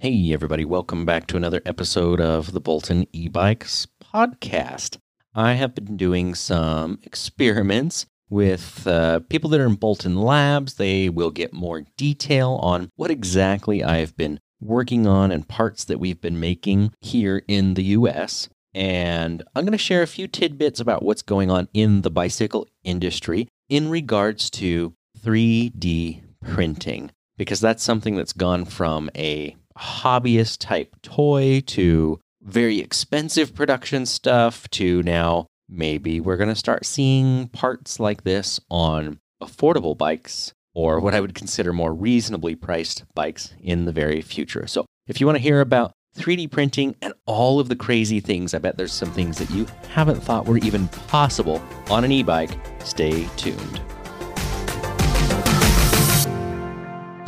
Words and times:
Hey, 0.00 0.32
everybody, 0.32 0.64
welcome 0.64 1.04
back 1.04 1.26
to 1.26 1.36
another 1.36 1.60
episode 1.66 2.20
of 2.20 2.52
the 2.52 2.60
Bolton 2.60 3.08
e 3.12 3.26
Bikes 3.26 3.88
podcast. 4.00 4.98
I 5.34 5.54
have 5.54 5.74
been 5.74 5.96
doing 5.96 6.36
some 6.36 7.00
experiments 7.02 8.06
with 8.30 8.86
uh, 8.86 9.18
people 9.28 9.50
that 9.50 9.58
are 9.58 9.66
in 9.66 9.74
Bolton 9.74 10.14
Labs. 10.14 10.74
They 10.74 11.08
will 11.08 11.32
get 11.32 11.52
more 11.52 11.82
detail 11.96 12.60
on 12.62 12.92
what 12.94 13.10
exactly 13.10 13.82
I've 13.82 14.16
been 14.16 14.38
working 14.60 15.08
on 15.08 15.32
and 15.32 15.48
parts 15.48 15.84
that 15.86 15.98
we've 15.98 16.20
been 16.20 16.38
making 16.38 16.94
here 17.00 17.42
in 17.48 17.74
the 17.74 17.82
US. 17.82 18.48
And 18.72 19.42
I'm 19.56 19.64
going 19.64 19.72
to 19.72 19.78
share 19.78 20.02
a 20.02 20.06
few 20.06 20.28
tidbits 20.28 20.78
about 20.78 21.02
what's 21.02 21.22
going 21.22 21.50
on 21.50 21.66
in 21.74 22.02
the 22.02 22.10
bicycle 22.10 22.68
industry 22.84 23.48
in 23.68 23.88
regards 23.88 24.48
to 24.50 24.94
3D 25.18 26.22
printing, 26.44 27.10
because 27.36 27.58
that's 27.58 27.82
something 27.82 28.14
that's 28.14 28.32
gone 28.32 28.64
from 28.64 29.10
a 29.16 29.56
hobbyist 29.78 30.58
type 30.58 30.94
toy 31.02 31.60
to 31.66 32.20
very 32.42 32.80
expensive 32.80 33.54
production 33.54 34.06
stuff 34.06 34.68
to 34.70 35.02
now 35.02 35.46
maybe 35.68 36.20
we're 36.20 36.36
going 36.36 36.48
to 36.48 36.54
start 36.54 36.86
seeing 36.86 37.48
parts 37.48 38.00
like 38.00 38.24
this 38.24 38.58
on 38.70 39.18
affordable 39.42 39.96
bikes 39.96 40.52
or 40.74 41.00
what 41.00 41.14
I 41.14 41.20
would 41.20 41.34
consider 41.34 41.72
more 41.72 41.92
reasonably 41.92 42.54
priced 42.54 43.04
bikes 43.14 43.52
in 43.60 43.84
the 43.84 43.92
very 43.92 44.22
future. 44.22 44.66
So, 44.66 44.86
if 45.06 45.20
you 45.20 45.26
want 45.26 45.36
to 45.36 45.42
hear 45.42 45.60
about 45.60 45.92
3D 46.16 46.50
printing 46.50 46.94
and 47.02 47.14
all 47.26 47.60
of 47.60 47.68
the 47.68 47.76
crazy 47.76 48.20
things, 48.20 48.54
I 48.54 48.58
bet 48.58 48.76
there's 48.76 48.92
some 48.92 49.10
things 49.12 49.38
that 49.38 49.50
you 49.50 49.66
haven't 49.90 50.22
thought 50.22 50.46
were 50.46 50.58
even 50.58 50.88
possible 50.88 51.62
on 51.90 52.04
an 52.04 52.12
e 52.12 52.22
bike. 52.22 52.50
Stay 52.84 53.28
tuned. 53.36 53.80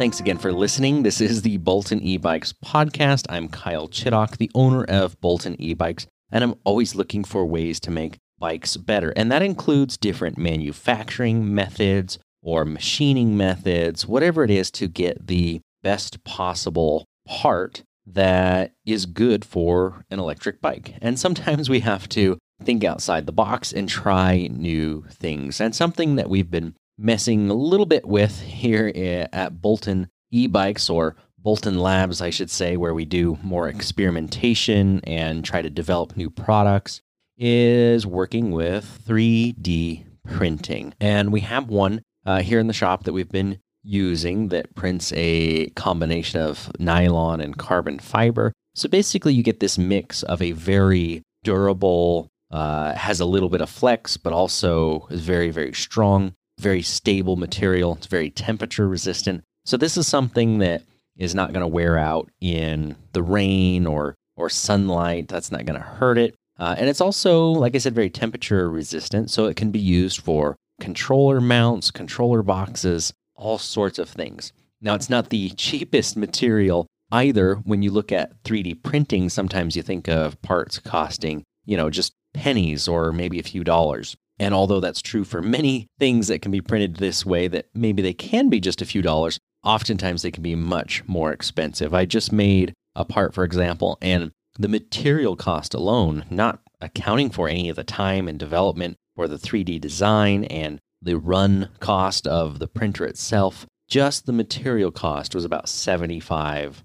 Thanks 0.01 0.19
again 0.19 0.39
for 0.39 0.51
listening. 0.51 1.03
This 1.03 1.21
is 1.21 1.43
the 1.43 1.59
Bolton 1.59 2.01
e 2.01 2.17
Bikes 2.17 2.55
podcast. 2.65 3.27
I'm 3.29 3.51
Kyle 3.51 3.87
Chittock, 3.87 4.39
the 4.39 4.51
owner 4.55 4.83
of 4.85 5.21
Bolton 5.21 5.61
e 5.61 5.75
Bikes, 5.75 6.07
and 6.33 6.43
I'm 6.43 6.55
always 6.65 6.95
looking 6.95 7.23
for 7.23 7.45
ways 7.45 7.79
to 7.81 7.91
make 7.91 8.17
bikes 8.39 8.79
better. 8.79 9.11
And 9.11 9.31
that 9.31 9.43
includes 9.43 9.99
different 9.99 10.39
manufacturing 10.39 11.55
methods 11.55 12.19
or 12.43 12.65
machining 12.65 13.37
methods, 13.37 14.07
whatever 14.07 14.43
it 14.43 14.51
is 14.51 14.71
to 14.71 14.89
get 14.89 15.27
the 15.27 15.61
best 15.83 16.25
possible 16.25 17.05
part 17.29 17.83
that 18.07 18.73
is 18.87 19.05
good 19.05 19.45
for 19.45 20.07
an 20.11 20.19
electric 20.19 20.63
bike. 20.63 20.95
And 21.03 21.19
sometimes 21.19 21.69
we 21.69 21.81
have 21.81 22.09
to 22.09 22.39
think 22.65 22.85
outside 22.85 23.27
the 23.27 23.33
box 23.33 23.71
and 23.71 23.87
try 23.87 24.49
new 24.51 25.05
things. 25.11 25.61
And 25.61 25.75
something 25.75 26.17
that 26.17 26.31
we've 26.31 26.51
been 26.51 26.75
messing 27.01 27.49
a 27.49 27.55
little 27.55 27.87
bit 27.87 28.07
with 28.07 28.41
here 28.41 28.93
at 29.33 29.61
Bolton 29.61 30.11
e 30.31 30.47
bikes 30.47 30.91
or 30.91 31.17
Bolton 31.39 31.79
Labs, 31.79 32.21
I 32.21 32.31
should 32.31 32.51
say, 32.51 32.77
where 32.77 32.93
we 32.93 33.07
do 33.07 33.39
more 33.43 33.69
experimentation 33.69 35.01
and 35.05 35.45
try 35.45 35.63
to 35.63 35.71
develop 35.71 36.17
new 36.17 36.29
products, 36.29 37.01
is 37.39 38.07
working 38.07 38.51
with 38.51 39.03
3D 39.07 40.05
printing. 40.29 40.93
And 41.01 41.33
we 41.33 41.41
have 41.41 41.69
one 41.69 42.03
uh, 42.27 42.43
here 42.43 42.61
in 42.61 42.67
the 42.67 42.75
shop 42.75 43.05
that 43.05 43.15
we've 43.15 43.31
been 43.31 43.59
using 43.83 44.49
that 44.49 44.75
prints 44.75 45.13
a 45.17 45.71
combination 45.71 46.41
of 46.41 46.71
nylon 46.79 47.41
and 47.41 47.57
carbon 47.57 47.99
fiber. 47.99 48.53
So 48.75 48.89
basically, 48.89 49.33
you 49.33 49.43
get 49.43 49.61
this 49.61 49.79
mix 49.79 50.23
of 50.23 50.43
a 50.43 50.53
very 50.53 51.23
durable, 51.43 52.29
uh, 52.51 52.95
has 52.95 53.21
a 53.21 53.25
little 53.25 53.49
bit 53.49 53.63
of 53.63 53.71
flex, 53.71 54.19
but 54.19 54.35
also 54.35 55.07
is 55.11 55.23
very, 55.23 55.51
very 55.51 55.73
strong 55.73 56.35
very 56.61 56.83
stable 56.83 57.37
material. 57.37 57.95
It's 57.95 58.07
very 58.07 58.31
temperature 58.31 58.89
resistant. 58.89 59.43
So 59.65 59.77
this 59.77 59.97
is 59.97 60.07
something 60.07 60.59
that 60.59 60.83
is 61.17 61.35
not 61.35 61.53
going 61.53 61.63
to 61.63 61.67
wear 61.69 61.99
out 61.99 62.31
in 62.41 62.97
the 63.13 63.23
rain 63.23 63.87
or 63.87 64.15
or 64.37 64.49
sunlight. 64.49 65.29
That's 65.29 65.53
not 65.53 65.67
going 65.67 65.79
to 65.79 65.87
hurt 65.87 66.17
it. 66.19 66.35
Uh, 66.59 66.75
and 66.79 66.89
it's 66.89 67.01
also, 67.01 67.47
like 67.47 67.75
I 67.75 67.79
said, 67.79 67.95
very 67.95 68.11
temperature 68.11 68.71
resistant. 68.71 69.31
So 69.31 69.47
it 69.47 69.57
can 69.57 69.71
be 69.71 69.79
used 69.79 70.21
for 70.21 70.57
controller 70.81 71.41
mounts, 71.41 71.91
controller 71.91 72.43
boxes, 72.43 73.13
all 73.35 73.59
sorts 73.59 73.99
of 73.99 74.09
things. 74.09 74.53
Now, 74.81 74.95
it's 74.95 75.11
not 75.11 75.31
the 75.31 75.51
cheapest 75.51 76.17
material 76.17 76.87
either. 77.13 77.57
When 77.57 77.83
you 77.83 77.91
look 77.91 78.13
at 78.13 78.43
3D 78.45 78.83
printing, 78.83 79.29
sometimes 79.29 79.77
you 79.77 79.83
think 79.83 80.09
of 80.09 80.41
parts 80.43 80.79
costing, 80.79 81.45
you 81.65 81.77
know, 81.77 81.91
just 81.91 82.13
pennies 82.35 82.89
or 82.89 83.13
maybe 83.13 83.39
a 83.39 83.45
few 83.45 83.65
dollars. 83.65 84.17
And 84.41 84.55
although 84.55 84.81
that's 84.81 85.03
true 85.03 85.25
for 85.25 85.43
many 85.43 85.87
things 85.99 86.29
that 86.29 86.41
can 86.41 86.51
be 86.51 86.63
printed 86.63 86.97
this 86.97 87.27
way, 87.27 87.47
that 87.49 87.67
maybe 87.75 88.01
they 88.01 88.15
can 88.15 88.49
be 88.49 88.59
just 88.59 88.81
a 88.81 88.87
few 88.87 89.03
dollars, 89.03 89.39
oftentimes 89.63 90.23
they 90.23 90.31
can 90.31 90.43
be 90.43 90.55
much 90.55 91.07
more 91.07 91.31
expensive. 91.31 91.93
I 91.93 92.07
just 92.07 92.33
made 92.33 92.73
a 92.97 93.05
part, 93.05 93.35
for 93.35 93.45
example, 93.45 93.99
and 94.01 94.33
the 94.59 94.69
material 94.69 95.37
cost 95.37 95.75
alone, 95.75 96.25
not 96.31 96.61
accounting 96.81 97.29
for 97.29 97.51
any 97.51 97.69
of 97.69 97.77
the 97.77 97.85
time 97.85 98.27
and 98.27 98.39
development 98.39 98.97
or 99.15 99.29
the 99.29 99.37
3D 99.37 99.79
design 99.79 100.45
and 100.45 100.81
the 101.03 101.19
run 101.19 101.69
cost 101.79 102.27
of 102.27 102.59
the 102.59 102.67
printer 102.67 103.05
itself, 103.05 103.67
just 103.89 104.25
the 104.25 104.33
material 104.33 104.91
cost 104.91 105.35
was 105.35 105.45
about 105.45 105.67
$75. 105.67 106.83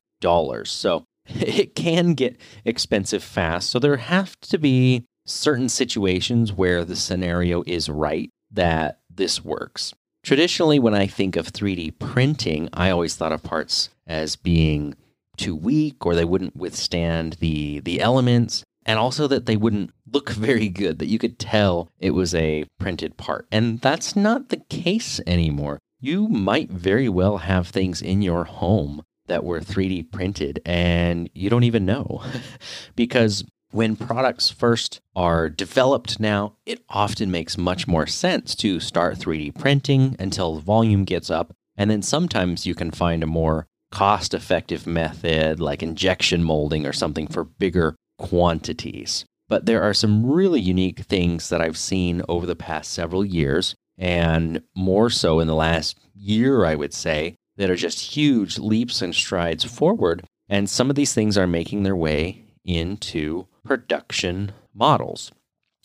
So 0.68 1.06
it 1.26 1.74
can 1.74 2.16
get 2.16 2.38
expensive 2.66 3.24
fast. 3.24 3.70
So 3.70 3.80
there 3.80 3.96
have 3.96 4.38
to 4.42 4.58
be 4.58 5.06
certain 5.26 5.70
situations 5.70 6.54
where 6.54 6.86
the 6.86 6.96
scenario 6.96 7.64
is 7.66 7.90
right 7.90 8.30
that 8.52 9.00
this 9.14 9.44
works. 9.44 9.94
Traditionally, 10.24 10.80
when 10.80 10.96
I 10.96 11.08
think 11.08 11.36
of 11.36 11.52
3D 11.52 12.00
printing, 12.00 12.70
I 12.74 12.90
always 12.90 13.16
thought 13.16 13.32
of 13.32 13.44
parts 13.44 13.90
as 14.08 14.36
being 14.36 14.96
too 15.38 15.56
weak 15.56 16.06
or 16.06 16.16
they 16.16 16.26
wouldn't 16.26 16.56
withstand 16.56 17.34
the, 17.34 17.80
the 17.82 18.02
elements, 18.02 18.64
and 18.86 18.98
also 18.98 19.28
that 19.28 19.46
they 19.46 19.58
wouldn't 19.58 19.92
look 20.12 20.30
very 20.32 20.70
good, 20.70 21.00
that 21.00 21.08
you 21.08 21.20
could 21.20 21.38
tell 21.38 21.90
it 22.00 22.12
was 22.12 22.34
a 22.34 22.66
printed 22.80 23.18
part. 23.18 23.48
And 23.52 23.80
that's 23.82 24.16
not 24.16 24.50
the 24.50 24.58
case 24.70 25.20
anymore. 25.28 25.80
You 26.00 26.28
might 26.28 26.70
very 26.70 27.10
well 27.10 27.38
have 27.38 27.68
things 27.68 28.02
in 28.02 28.22
your 28.22 28.46
home 28.46 29.04
that 29.28 29.44
were 29.44 29.60
3D 29.60 30.12
printed 30.12 30.60
and 30.66 31.30
you 31.34 31.50
don't 31.50 31.64
even 31.64 31.86
know 31.86 32.24
because 32.96 33.44
when 33.76 33.98
products 33.98 34.50
first 34.50 35.02
are 35.18 35.50
developed 35.50 36.18
now, 36.18 36.56
it 36.66 36.82
often 36.88 37.30
makes 37.30 37.58
much 37.58 37.90
more 37.90 38.08
sense 38.08 38.56
to 38.56 38.80
start 38.80 39.18
3D 39.18 39.54
printing 39.54 40.16
until 40.18 40.62
volume 40.62 41.04
gets 41.04 41.30
up. 41.30 41.54
And 41.76 41.92
then 41.92 42.02
sometimes 42.02 42.66
you 42.66 42.74
can 42.74 42.90
find 42.90 43.22
a 43.22 43.28
more 43.28 43.68
cost 43.92 44.34
effective 44.34 44.88
method 44.88 45.60
like 45.60 45.84
injection 45.84 46.42
molding 46.42 46.86
or 46.86 46.94
something 46.94 47.28
for 47.28 47.44
bigger 47.44 47.98
quantities. 48.18 49.26
But 49.50 49.66
there 49.66 49.84
are 49.84 49.94
some 49.94 50.26
really 50.26 50.62
unique 50.62 51.00
things 51.00 51.50
that 51.50 51.60
I've 51.60 51.78
seen 51.78 52.22
over 52.30 52.46
the 52.46 52.56
past 52.56 52.94
several 52.94 53.26
years, 53.26 53.76
and 53.98 54.62
more 54.74 55.10
so 55.10 55.42
in 55.42 55.48
the 55.48 55.54
last 55.54 56.00
year, 56.14 56.64
I 56.64 56.76
would 56.76 56.94
say, 56.94 57.36
that 57.58 57.70
are 57.70 57.76
just 57.76 58.16
huge 58.16 58.58
leaps 58.58 59.02
and 59.02 59.14
strides 59.14 59.66
forward. 59.66 60.24
And 60.48 60.70
some 60.70 60.90
of 60.90 60.96
these 60.96 61.14
things 61.14 61.38
are 61.38 61.48
making 61.48 61.84
their 61.84 61.96
way 61.96 62.45
into 62.66 63.48
production 63.64 64.52
models. 64.74 65.32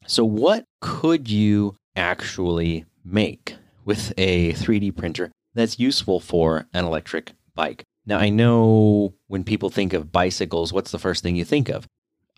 So, 0.07 0.25
what 0.25 0.65
could 0.81 1.31
you 1.31 1.77
actually 1.95 2.87
make 3.05 3.57
with 3.85 4.13
a 4.17 4.53
3D 4.55 4.97
printer 4.97 5.31
that's 5.55 5.79
useful 5.79 6.21
for 6.21 6.67
an 6.73 6.85
electric 6.85 7.33
bike? 7.55 7.85
Now, 8.07 8.19
I 8.19 8.31
know 8.31 9.15
when 9.29 9.45
people 9.45 9.71
think 9.71 9.93
of 9.93 10.11
bicycles, 10.11 10.73
what's 10.73 10.91
the 10.91 10.99
first 10.99 11.23
thing 11.23 11.37
you 11.37 11.45
think 11.45 11.69
of? 11.69 11.87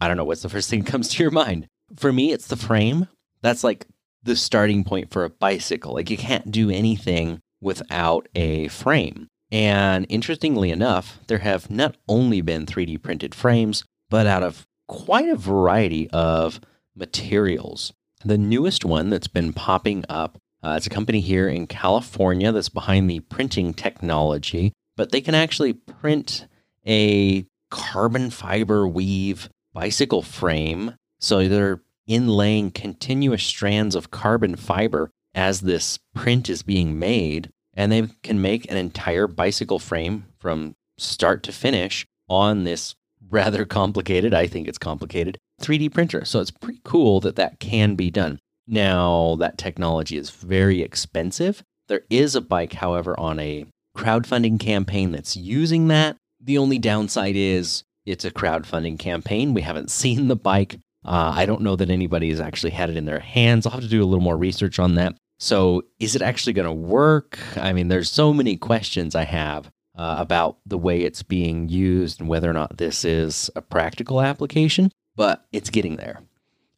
I 0.00 0.08
don't 0.08 0.16
know 0.16 0.24
what's 0.24 0.42
the 0.42 0.48
first 0.48 0.68
thing 0.68 0.82
that 0.82 0.90
comes 0.90 1.08
to 1.10 1.22
your 1.22 1.30
mind. 1.30 1.66
For 1.96 2.12
me, 2.12 2.32
it's 2.32 2.48
the 2.48 2.56
frame. 2.56 3.08
That's 3.40 3.62
like 3.62 3.86
the 4.22 4.36
starting 4.36 4.84
point 4.84 5.10
for 5.10 5.24
a 5.24 5.30
bicycle. 5.30 5.94
Like, 5.94 6.10
you 6.10 6.16
can't 6.16 6.50
do 6.50 6.70
anything 6.70 7.40
without 7.60 8.28
a 8.34 8.68
frame. 8.68 9.28
And 9.52 10.06
interestingly 10.08 10.70
enough, 10.70 11.20
there 11.26 11.38
have 11.38 11.70
not 11.70 11.96
only 12.08 12.40
been 12.40 12.66
3D 12.66 13.02
printed 13.02 13.34
frames, 13.34 13.84
but 14.12 14.26
out 14.26 14.42
of 14.42 14.66
quite 14.88 15.30
a 15.30 15.34
variety 15.34 16.06
of 16.10 16.60
materials. 16.94 17.94
The 18.22 18.36
newest 18.36 18.84
one 18.84 19.08
that's 19.08 19.26
been 19.26 19.54
popping 19.54 20.04
up, 20.06 20.36
uh, 20.62 20.74
it's 20.76 20.86
a 20.86 20.90
company 20.90 21.20
here 21.20 21.48
in 21.48 21.66
California 21.66 22.52
that's 22.52 22.68
behind 22.68 23.08
the 23.08 23.20
printing 23.20 23.72
technology, 23.72 24.74
but 24.98 25.12
they 25.12 25.22
can 25.22 25.34
actually 25.34 25.72
print 25.72 26.46
a 26.86 27.46
carbon 27.70 28.28
fiber 28.28 28.86
weave 28.86 29.48
bicycle 29.72 30.20
frame. 30.20 30.94
So 31.18 31.48
they're 31.48 31.80
inlaying 32.06 32.74
continuous 32.74 33.42
strands 33.42 33.94
of 33.94 34.10
carbon 34.10 34.56
fiber 34.56 35.08
as 35.34 35.62
this 35.62 35.98
print 36.14 36.50
is 36.50 36.62
being 36.62 36.98
made, 36.98 37.48
and 37.72 37.90
they 37.90 38.08
can 38.22 38.42
make 38.42 38.70
an 38.70 38.76
entire 38.76 39.26
bicycle 39.26 39.78
frame 39.78 40.26
from 40.38 40.74
start 40.98 41.42
to 41.44 41.50
finish 41.52 42.06
on 42.28 42.64
this 42.64 42.94
rather 43.32 43.64
complicated. 43.64 44.34
I 44.34 44.46
think 44.46 44.68
it's 44.68 44.78
complicated 44.78 45.38
3D 45.60 45.92
printer. 45.92 46.24
So 46.24 46.40
it's 46.40 46.50
pretty 46.50 46.80
cool 46.84 47.20
that 47.20 47.36
that 47.36 47.58
can 47.58 47.96
be 47.96 48.10
done. 48.10 48.38
Now, 48.68 49.36
that 49.40 49.58
technology 49.58 50.16
is 50.16 50.30
very 50.30 50.82
expensive. 50.82 51.62
There 51.88 52.02
is 52.10 52.36
a 52.36 52.40
bike, 52.40 52.74
however, 52.74 53.18
on 53.18 53.40
a 53.40 53.66
crowdfunding 53.96 54.60
campaign 54.60 55.10
that's 55.10 55.36
using 55.36 55.88
that, 55.88 56.16
The 56.44 56.58
only 56.58 56.78
downside 56.78 57.36
is 57.36 57.84
it's 58.04 58.24
a 58.24 58.30
crowdfunding 58.30 58.98
campaign. 58.98 59.54
We 59.54 59.62
haven't 59.62 59.90
seen 60.02 60.28
the 60.28 60.36
bike. 60.36 60.78
Uh, 61.04 61.32
I 61.34 61.46
don't 61.46 61.62
know 61.62 61.76
that 61.76 61.90
anybody 61.90 62.30
has 62.30 62.40
actually 62.40 62.70
had 62.70 62.90
it 62.90 62.96
in 62.96 63.04
their 63.04 63.20
hands. 63.20 63.66
I'll 63.66 63.72
have 63.72 63.82
to 63.82 63.88
do 63.88 64.02
a 64.02 64.06
little 64.06 64.22
more 64.22 64.36
research 64.36 64.78
on 64.78 64.94
that. 64.96 65.14
So, 65.38 65.82
is 65.98 66.14
it 66.14 66.22
actually 66.22 66.52
going 66.52 66.66
to 66.66 66.72
work? 66.72 67.38
I 67.56 67.72
mean, 67.72 67.88
there's 67.88 68.10
so 68.10 68.32
many 68.32 68.56
questions 68.56 69.16
I 69.16 69.24
have 69.24 69.70
uh, 69.96 70.16
about 70.18 70.58
the 70.66 70.78
way 70.78 71.02
it's 71.02 71.22
being 71.22 71.68
used 71.68 72.20
and 72.20 72.28
whether 72.28 72.48
or 72.48 72.54
not 72.54 72.78
this 72.78 73.04
is 73.04 73.50
a 73.54 73.62
practical 73.62 74.20
application, 74.20 74.90
but 75.16 75.44
it's 75.52 75.70
getting 75.70 75.96
there. 75.96 76.20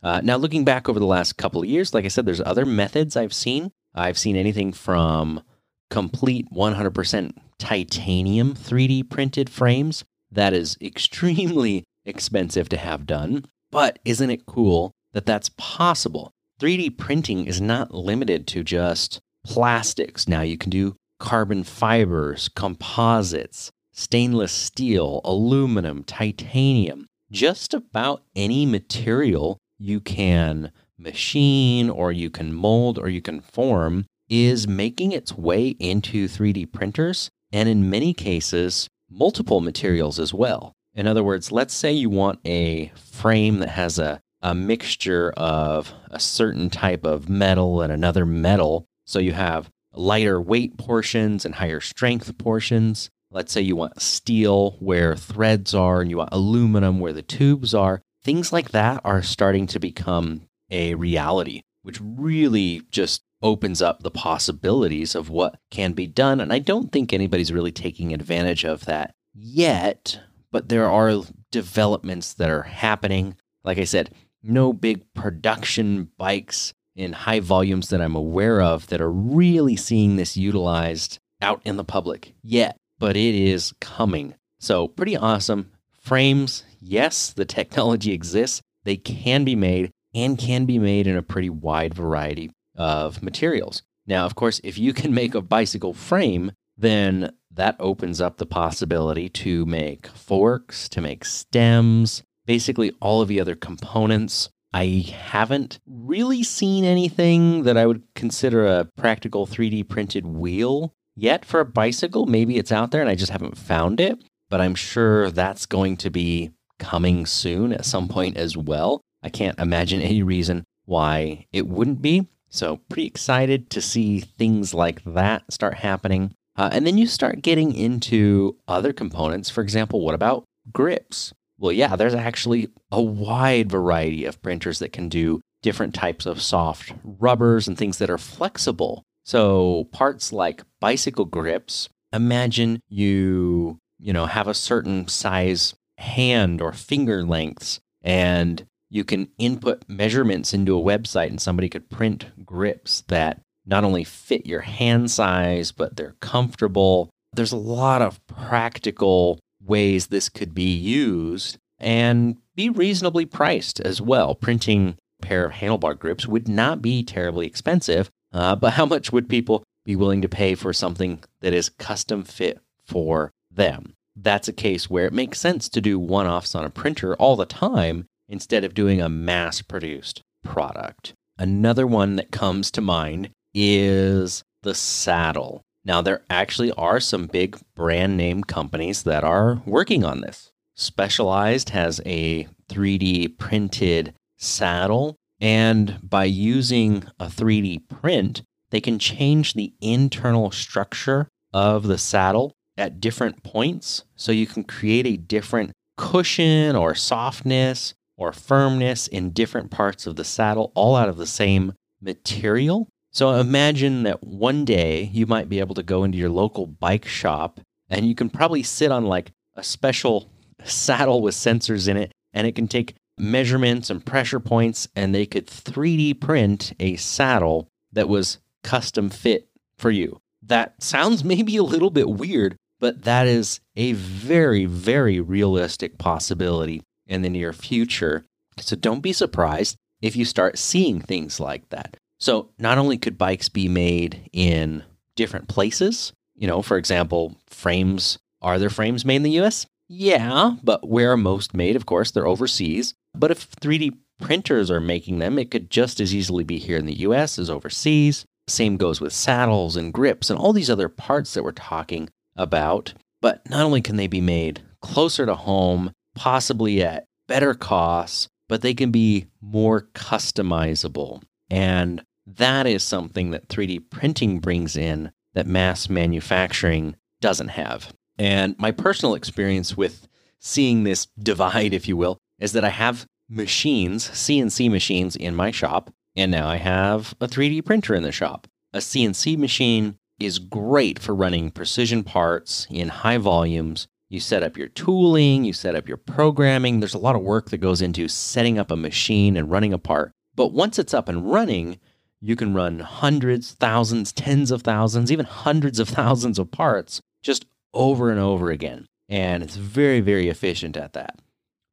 Uh, 0.02 0.20
now, 0.22 0.36
looking 0.36 0.64
back 0.64 0.88
over 0.88 0.98
the 0.98 1.06
last 1.06 1.36
couple 1.36 1.62
of 1.62 1.68
years, 1.68 1.94
like 1.94 2.04
I 2.04 2.08
said, 2.08 2.26
there's 2.26 2.40
other 2.40 2.66
methods 2.66 3.16
I've 3.16 3.32
seen. 3.32 3.72
I've 3.94 4.18
seen 4.18 4.36
anything 4.36 4.72
from 4.72 5.42
complete 5.90 6.46
100% 6.52 7.32
titanium 7.58 8.54
3D 8.54 9.08
printed 9.08 9.48
frames. 9.48 10.04
That 10.30 10.52
is 10.52 10.76
extremely 10.82 11.84
expensive 12.04 12.68
to 12.70 12.76
have 12.76 13.06
done. 13.06 13.46
But 13.70 13.98
isn't 14.04 14.30
it 14.30 14.46
cool 14.46 14.92
that 15.14 15.26
that's 15.26 15.50
possible? 15.56 16.32
3D 16.60 16.98
printing 16.98 17.46
is 17.46 17.60
not 17.60 17.94
limited 17.94 18.46
to 18.48 18.62
just 18.62 19.20
plastics. 19.44 20.28
Now 20.28 20.42
you 20.42 20.58
can 20.58 20.70
do 20.70 20.96
carbon 21.24 21.64
fibers, 21.64 22.50
composites, 22.50 23.70
stainless 23.92 24.52
steel, 24.52 25.22
aluminum, 25.24 26.04
titanium, 26.04 27.06
just 27.32 27.72
about 27.72 28.22
any 28.36 28.66
material 28.66 29.56
you 29.78 30.00
can 30.00 30.70
machine 30.98 31.88
or 31.88 32.12
you 32.12 32.28
can 32.28 32.52
mold 32.52 32.98
or 32.98 33.08
you 33.08 33.22
can 33.22 33.40
form 33.40 34.04
is 34.28 34.68
making 34.68 35.12
its 35.12 35.32
way 35.32 35.68
into 35.78 36.28
3D 36.28 36.70
printers 36.70 37.30
and 37.50 37.70
in 37.70 37.88
many 37.88 38.12
cases, 38.12 38.86
multiple 39.10 39.62
materials 39.62 40.20
as 40.20 40.34
well. 40.34 40.74
In 40.94 41.06
other 41.06 41.24
words, 41.24 41.50
let's 41.50 41.72
say 41.72 41.90
you 41.90 42.10
want 42.10 42.38
a 42.44 42.92
frame 42.96 43.60
that 43.60 43.70
has 43.70 43.98
a, 43.98 44.20
a 44.42 44.54
mixture 44.54 45.32
of 45.38 45.90
a 46.10 46.20
certain 46.20 46.68
type 46.68 47.06
of 47.06 47.30
metal 47.30 47.80
and 47.80 47.90
another 47.90 48.26
metal. 48.26 48.84
So 49.06 49.18
you 49.18 49.32
have 49.32 49.70
lighter 49.98 50.40
weight 50.40 50.76
portions 50.76 51.44
and 51.44 51.54
higher 51.56 51.80
strength 51.80 52.36
portions. 52.38 53.10
Let's 53.30 53.52
say 53.52 53.60
you 53.60 53.76
want 53.76 54.00
steel 54.00 54.76
where 54.80 55.16
threads 55.16 55.74
are 55.74 56.00
and 56.00 56.10
you 56.10 56.18
want 56.18 56.30
aluminum 56.32 57.00
where 57.00 57.12
the 57.12 57.22
tubes 57.22 57.74
are. 57.74 58.02
Things 58.22 58.52
like 58.52 58.70
that 58.70 59.00
are 59.04 59.22
starting 59.22 59.66
to 59.68 59.80
become 59.80 60.42
a 60.70 60.94
reality, 60.94 61.62
which 61.82 62.00
really 62.00 62.82
just 62.90 63.22
opens 63.42 63.82
up 63.82 64.02
the 64.02 64.10
possibilities 64.10 65.14
of 65.14 65.28
what 65.28 65.58
can 65.70 65.92
be 65.92 66.06
done. 66.06 66.40
And 66.40 66.52
I 66.52 66.58
don't 66.58 66.90
think 66.90 67.12
anybody's 67.12 67.52
really 67.52 67.72
taking 67.72 68.14
advantage 68.14 68.64
of 68.64 68.86
that 68.86 69.12
yet, 69.34 70.20
but 70.50 70.68
there 70.68 70.88
are 70.88 71.22
developments 71.52 72.32
that 72.34 72.50
are 72.50 72.62
happening. 72.62 73.36
Like 73.64 73.78
I 73.78 73.84
said, 73.84 74.14
no 74.42 74.72
big 74.72 75.04
production 75.14 76.10
bikes 76.16 76.72
in 76.96 77.12
high 77.12 77.40
volumes 77.40 77.88
that 77.88 78.00
I'm 78.00 78.14
aware 78.14 78.60
of 78.60 78.86
that 78.88 79.00
are 79.00 79.10
really 79.10 79.76
seeing 79.76 80.16
this 80.16 80.36
utilized 80.36 81.18
out 81.42 81.60
in 81.64 81.76
the 81.76 81.84
public 81.84 82.34
yet, 82.42 82.76
but 82.98 83.16
it 83.16 83.34
is 83.34 83.72
coming. 83.80 84.34
So, 84.60 84.88
pretty 84.88 85.16
awesome. 85.16 85.72
Frames, 86.00 86.64
yes, 86.80 87.32
the 87.32 87.44
technology 87.44 88.12
exists. 88.12 88.60
They 88.84 88.96
can 88.96 89.44
be 89.44 89.56
made 89.56 89.90
and 90.14 90.38
can 90.38 90.64
be 90.64 90.78
made 90.78 91.06
in 91.06 91.16
a 91.16 91.22
pretty 91.22 91.50
wide 91.50 91.94
variety 91.94 92.50
of 92.76 93.22
materials. 93.22 93.82
Now, 94.06 94.26
of 94.26 94.34
course, 94.34 94.60
if 94.62 94.78
you 94.78 94.92
can 94.92 95.14
make 95.14 95.34
a 95.34 95.40
bicycle 95.40 95.94
frame, 95.94 96.52
then 96.76 97.32
that 97.50 97.76
opens 97.78 98.20
up 98.20 98.36
the 98.36 98.46
possibility 98.46 99.28
to 99.28 99.64
make 99.64 100.06
forks, 100.08 100.88
to 100.90 101.00
make 101.00 101.24
stems, 101.24 102.22
basically 102.46 102.92
all 103.00 103.22
of 103.22 103.28
the 103.28 103.40
other 103.40 103.54
components. 103.54 104.50
I 104.74 105.04
haven't 105.08 105.78
really 105.86 106.42
seen 106.42 106.84
anything 106.84 107.62
that 107.62 107.76
I 107.76 107.86
would 107.86 108.02
consider 108.16 108.66
a 108.66 108.86
practical 108.96 109.46
3D 109.46 109.88
printed 109.88 110.26
wheel 110.26 110.92
yet 111.14 111.44
for 111.44 111.60
a 111.60 111.64
bicycle. 111.64 112.26
Maybe 112.26 112.56
it's 112.56 112.72
out 112.72 112.90
there 112.90 113.00
and 113.00 113.08
I 113.08 113.14
just 113.14 113.30
haven't 113.30 113.56
found 113.56 114.00
it, 114.00 114.18
but 114.50 114.60
I'm 114.60 114.74
sure 114.74 115.30
that's 115.30 115.64
going 115.64 115.96
to 115.98 116.10
be 116.10 116.50
coming 116.80 117.24
soon 117.24 117.72
at 117.72 117.84
some 117.84 118.08
point 118.08 118.36
as 118.36 118.56
well. 118.56 119.00
I 119.22 119.28
can't 119.28 119.60
imagine 119.60 120.00
any 120.00 120.24
reason 120.24 120.64
why 120.86 121.46
it 121.52 121.68
wouldn't 121.68 122.02
be. 122.02 122.26
So, 122.48 122.80
pretty 122.88 123.06
excited 123.06 123.70
to 123.70 123.80
see 123.80 124.18
things 124.18 124.74
like 124.74 125.04
that 125.04 125.44
start 125.52 125.74
happening. 125.74 126.34
Uh, 126.56 126.70
and 126.72 126.84
then 126.84 126.98
you 126.98 127.06
start 127.06 127.42
getting 127.42 127.72
into 127.72 128.56
other 128.66 128.92
components. 128.92 129.50
For 129.50 129.60
example, 129.60 130.00
what 130.00 130.14
about 130.16 130.44
grips? 130.72 131.32
Well, 131.58 131.72
yeah, 131.72 131.96
there's 131.96 132.14
actually 132.14 132.68
a 132.90 133.00
wide 133.00 133.70
variety 133.70 134.24
of 134.24 134.42
printers 134.42 134.78
that 134.80 134.92
can 134.92 135.08
do 135.08 135.40
different 135.62 135.94
types 135.94 136.26
of 136.26 136.42
soft 136.42 136.92
rubbers 137.04 137.66
and 137.66 137.78
things 137.78 137.98
that 137.98 138.10
are 138.10 138.18
flexible. 138.18 139.02
So, 139.24 139.88
parts 139.92 140.32
like 140.32 140.62
bicycle 140.80 141.24
grips, 141.24 141.88
imagine 142.12 142.80
you, 142.88 143.78
you 143.98 144.12
know, 144.12 144.26
have 144.26 144.48
a 144.48 144.54
certain 144.54 145.08
size 145.08 145.74
hand 145.98 146.60
or 146.60 146.72
finger 146.72 147.24
lengths 147.24 147.80
and 148.02 148.66
you 148.90 149.04
can 149.04 149.28
input 149.38 149.82
measurements 149.88 150.52
into 150.52 150.78
a 150.78 150.82
website 150.82 151.28
and 151.28 151.40
somebody 151.40 151.68
could 151.68 151.90
print 151.90 152.26
grips 152.44 153.02
that 153.08 153.40
not 153.66 153.84
only 153.84 154.04
fit 154.04 154.46
your 154.46 154.60
hand 154.60 155.10
size, 155.10 155.72
but 155.72 155.96
they're 155.96 156.16
comfortable. 156.20 157.10
There's 157.32 157.52
a 157.52 157.56
lot 157.56 158.02
of 158.02 158.24
practical 158.26 159.40
ways 159.64 160.06
this 160.06 160.28
could 160.28 160.54
be 160.54 160.74
used 160.74 161.58
and 161.78 162.36
be 162.54 162.68
reasonably 162.68 163.26
priced 163.26 163.80
as 163.80 164.00
well. 164.00 164.34
Printing 164.34 164.96
a 165.22 165.26
pair 165.26 165.44
of 165.46 165.52
handlebar 165.52 165.98
grips 165.98 166.26
would 166.26 166.48
not 166.48 166.82
be 166.82 167.02
terribly 167.02 167.46
expensive, 167.46 168.10
uh, 168.32 168.56
but 168.56 168.74
how 168.74 168.86
much 168.86 169.12
would 169.12 169.28
people 169.28 169.64
be 169.84 169.96
willing 169.96 170.22
to 170.22 170.28
pay 170.28 170.54
for 170.54 170.72
something 170.72 171.22
that 171.40 171.52
is 171.52 171.68
custom 171.68 172.22
fit 172.22 172.60
for 172.84 173.30
them? 173.50 173.94
That's 174.16 174.48
a 174.48 174.52
case 174.52 174.88
where 174.88 175.06
it 175.06 175.12
makes 175.12 175.40
sense 175.40 175.68
to 175.70 175.80
do 175.80 175.98
one 175.98 176.26
offs 176.26 176.54
on 176.54 176.64
a 176.64 176.70
printer 176.70 177.16
all 177.16 177.36
the 177.36 177.46
time 177.46 178.06
instead 178.28 178.64
of 178.64 178.74
doing 178.74 179.00
a 179.00 179.08
mass 179.08 179.60
produced 179.60 180.22
product. 180.44 181.14
Another 181.36 181.86
one 181.86 182.16
that 182.16 182.30
comes 182.30 182.70
to 182.70 182.80
mind 182.80 183.30
is 183.52 184.42
the 184.62 184.74
saddle. 184.74 185.62
Now, 185.84 186.00
there 186.00 186.22
actually 186.30 186.72
are 186.72 186.98
some 186.98 187.26
big 187.26 187.58
brand 187.74 188.16
name 188.16 188.42
companies 188.42 189.02
that 189.02 189.22
are 189.22 189.62
working 189.66 190.04
on 190.04 190.22
this. 190.22 190.50
Specialized 190.74 191.70
has 191.70 192.00
a 192.06 192.48
3D 192.68 193.38
printed 193.38 194.14
saddle, 194.38 195.16
and 195.40 195.98
by 196.02 196.24
using 196.24 197.04
a 197.20 197.26
3D 197.26 197.88
print, 197.88 198.42
they 198.70 198.80
can 198.80 198.98
change 198.98 199.54
the 199.54 199.74
internal 199.80 200.50
structure 200.50 201.28
of 201.52 201.86
the 201.86 201.98
saddle 201.98 202.52
at 202.76 203.00
different 203.00 203.42
points. 203.42 204.04
So 204.16 204.32
you 204.32 204.46
can 204.46 204.64
create 204.64 205.06
a 205.06 205.16
different 205.16 205.72
cushion 205.96 206.74
or 206.74 206.94
softness 206.94 207.94
or 208.16 208.32
firmness 208.32 209.06
in 209.06 209.30
different 209.30 209.70
parts 209.70 210.06
of 210.06 210.16
the 210.16 210.24
saddle, 210.24 210.72
all 210.74 210.96
out 210.96 211.08
of 211.08 211.18
the 211.18 211.26
same 211.26 211.74
material. 212.00 212.88
So 213.14 213.30
imagine 213.30 214.02
that 214.02 214.24
one 214.24 214.64
day 214.64 215.08
you 215.12 215.26
might 215.26 215.48
be 215.48 215.60
able 215.60 215.76
to 215.76 215.84
go 215.84 216.02
into 216.02 216.18
your 216.18 216.30
local 216.30 216.66
bike 216.66 217.06
shop 217.06 217.60
and 217.88 218.08
you 218.08 218.14
can 218.16 218.28
probably 218.28 218.64
sit 218.64 218.90
on 218.90 219.04
like 219.04 219.30
a 219.54 219.62
special 219.62 220.28
saddle 220.64 221.22
with 221.22 221.36
sensors 221.36 221.86
in 221.86 221.96
it 221.96 222.10
and 222.32 222.44
it 222.44 222.56
can 222.56 222.66
take 222.66 222.96
measurements 223.16 223.88
and 223.88 224.04
pressure 224.04 224.40
points 224.40 224.88
and 224.96 225.14
they 225.14 225.26
could 225.26 225.46
3D 225.46 226.20
print 226.20 226.72
a 226.80 226.96
saddle 226.96 227.68
that 227.92 228.08
was 228.08 228.38
custom 228.64 229.08
fit 229.10 229.46
for 229.78 229.92
you. 229.92 230.18
That 230.42 230.82
sounds 230.82 231.22
maybe 231.22 231.56
a 231.56 231.62
little 231.62 231.90
bit 231.90 232.08
weird, 232.08 232.56
but 232.80 233.02
that 233.02 233.28
is 233.28 233.60
a 233.76 233.92
very, 233.92 234.66
very 234.66 235.20
realistic 235.20 235.98
possibility 235.98 236.82
in 237.06 237.22
the 237.22 237.30
near 237.30 237.52
future. 237.52 238.24
So 238.58 238.74
don't 238.74 239.00
be 239.02 239.12
surprised 239.12 239.76
if 240.02 240.16
you 240.16 240.24
start 240.24 240.58
seeing 240.58 241.00
things 241.00 241.38
like 241.38 241.68
that. 241.68 241.96
So 242.24 242.48
not 242.58 242.78
only 242.78 242.96
could 242.96 243.18
bikes 243.18 243.50
be 243.50 243.68
made 243.68 244.30
in 244.32 244.82
different 245.14 245.46
places, 245.46 246.14
you 246.34 246.46
know, 246.46 246.62
for 246.62 246.78
example, 246.78 247.36
frames, 247.50 248.18
are 248.40 248.58
there 248.58 248.70
frames 248.70 249.04
made 249.04 249.16
in 249.16 249.24
the 249.24 249.42
US? 249.42 249.66
Yeah, 249.90 250.56
but 250.62 250.88
where 250.88 251.12
are 251.12 251.18
most 251.18 251.52
made? 251.52 251.76
Of 251.76 251.84
course, 251.84 252.10
they're 252.10 252.26
overseas. 252.26 252.94
But 253.14 253.30
if 253.30 253.50
3D 253.50 253.98
printers 254.22 254.70
are 254.70 254.80
making 254.80 255.18
them, 255.18 255.38
it 255.38 255.50
could 255.50 255.70
just 255.70 256.00
as 256.00 256.14
easily 256.14 256.44
be 256.44 256.58
here 256.58 256.78
in 256.78 256.86
the 256.86 257.00
US 257.00 257.38
as 257.38 257.50
overseas. 257.50 258.24
Same 258.48 258.78
goes 258.78 259.02
with 259.02 259.12
saddles 259.12 259.76
and 259.76 259.92
grips 259.92 260.30
and 260.30 260.38
all 260.38 260.54
these 260.54 260.70
other 260.70 260.88
parts 260.88 261.34
that 261.34 261.44
we're 261.44 261.52
talking 261.52 262.08
about. 262.36 262.94
But 263.20 263.42
not 263.50 263.66
only 263.66 263.82
can 263.82 263.96
they 263.96 264.06
be 264.06 264.22
made 264.22 264.62
closer 264.80 265.26
to 265.26 265.34
home 265.34 265.92
possibly 266.14 266.82
at 266.82 267.04
better 267.28 267.52
costs, 267.52 268.28
but 268.48 268.62
they 268.62 268.72
can 268.72 268.90
be 268.90 269.26
more 269.42 269.88
customizable. 269.94 271.20
And 271.50 272.02
that 272.26 272.66
is 272.66 272.82
something 272.82 273.30
that 273.30 273.48
3D 273.48 273.90
printing 273.90 274.40
brings 274.40 274.76
in 274.76 275.12
that 275.34 275.46
mass 275.46 275.88
manufacturing 275.88 276.96
doesn't 277.20 277.48
have. 277.48 277.92
And 278.18 278.54
my 278.58 278.70
personal 278.70 279.14
experience 279.14 279.76
with 279.76 280.08
seeing 280.38 280.84
this 280.84 281.06
divide, 281.18 281.74
if 281.74 281.88
you 281.88 281.96
will, 281.96 282.18
is 282.38 282.52
that 282.52 282.64
I 282.64 282.70
have 282.70 283.06
machines, 283.28 284.08
CNC 284.08 284.70
machines 284.70 285.16
in 285.16 285.34
my 285.34 285.50
shop, 285.50 285.90
and 286.16 286.30
now 286.30 286.48
I 286.48 286.56
have 286.56 287.14
a 287.20 287.26
3D 287.26 287.64
printer 287.64 287.94
in 287.94 288.02
the 288.02 288.12
shop. 288.12 288.46
A 288.72 288.78
CNC 288.78 289.36
machine 289.38 289.98
is 290.20 290.38
great 290.38 290.98
for 290.98 291.14
running 291.14 291.50
precision 291.50 292.04
parts 292.04 292.66
in 292.70 292.88
high 292.88 293.18
volumes. 293.18 293.88
You 294.08 294.20
set 294.20 294.42
up 294.42 294.56
your 294.56 294.68
tooling, 294.68 295.44
you 295.44 295.52
set 295.52 295.74
up 295.74 295.88
your 295.88 295.96
programming. 295.96 296.78
There's 296.78 296.94
a 296.94 296.98
lot 296.98 297.16
of 297.16 297.22
work 297.22 297.50
that 297.50 297.58
goes 297.58 297.82
into 297.82 298.06
setting 298.06 298.58
up 298.58 298.70
a 298.70 298.76
machine 298.76 299.36
and 299.36 299.50
running 299.50 299.72
a 299.72 299.78
part. 299.78 300.12
But 300.36 300.52
once 300.52 300.78
it's 300.78 300.94
up 300.94 301.08
and 301.08 301.30
running, 301.30 301.80
you 302.24 302.36
can 302.36 302.54
run 302.54 302.78
hundreds, 302.78 303.52
thousands, 303.52 304.10
tens 304.10 304.50
of 304.50 304.62
thousands, 304.62 305.12
even 305.12 305.26
hundreds 305.26 305.78
of 305.78 305.90
thousands 305.90 306.38
of 306.38 306.50
parts 306.50 307.02
just 307.22 307.44
over 307.74 308.10
and 308.10 308.18
over 308.18 308.50
again. 308.50 308.86
And 309.10 309.42
it's 309.42 309.56
very, 309.56 310.00
very 310.00 310.28
efficient 310.30 310.74
at 310.74 310.94
that. 310.94 311.20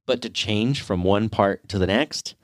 But 0.05 0.21
to 0.23 0.29
change 0.29 0.81
from 0.81 1.05
one 1.05 1.29
part 1.29 1.69
to 1.69 1.79
the 1.79 1.87
next, 1.87 2.35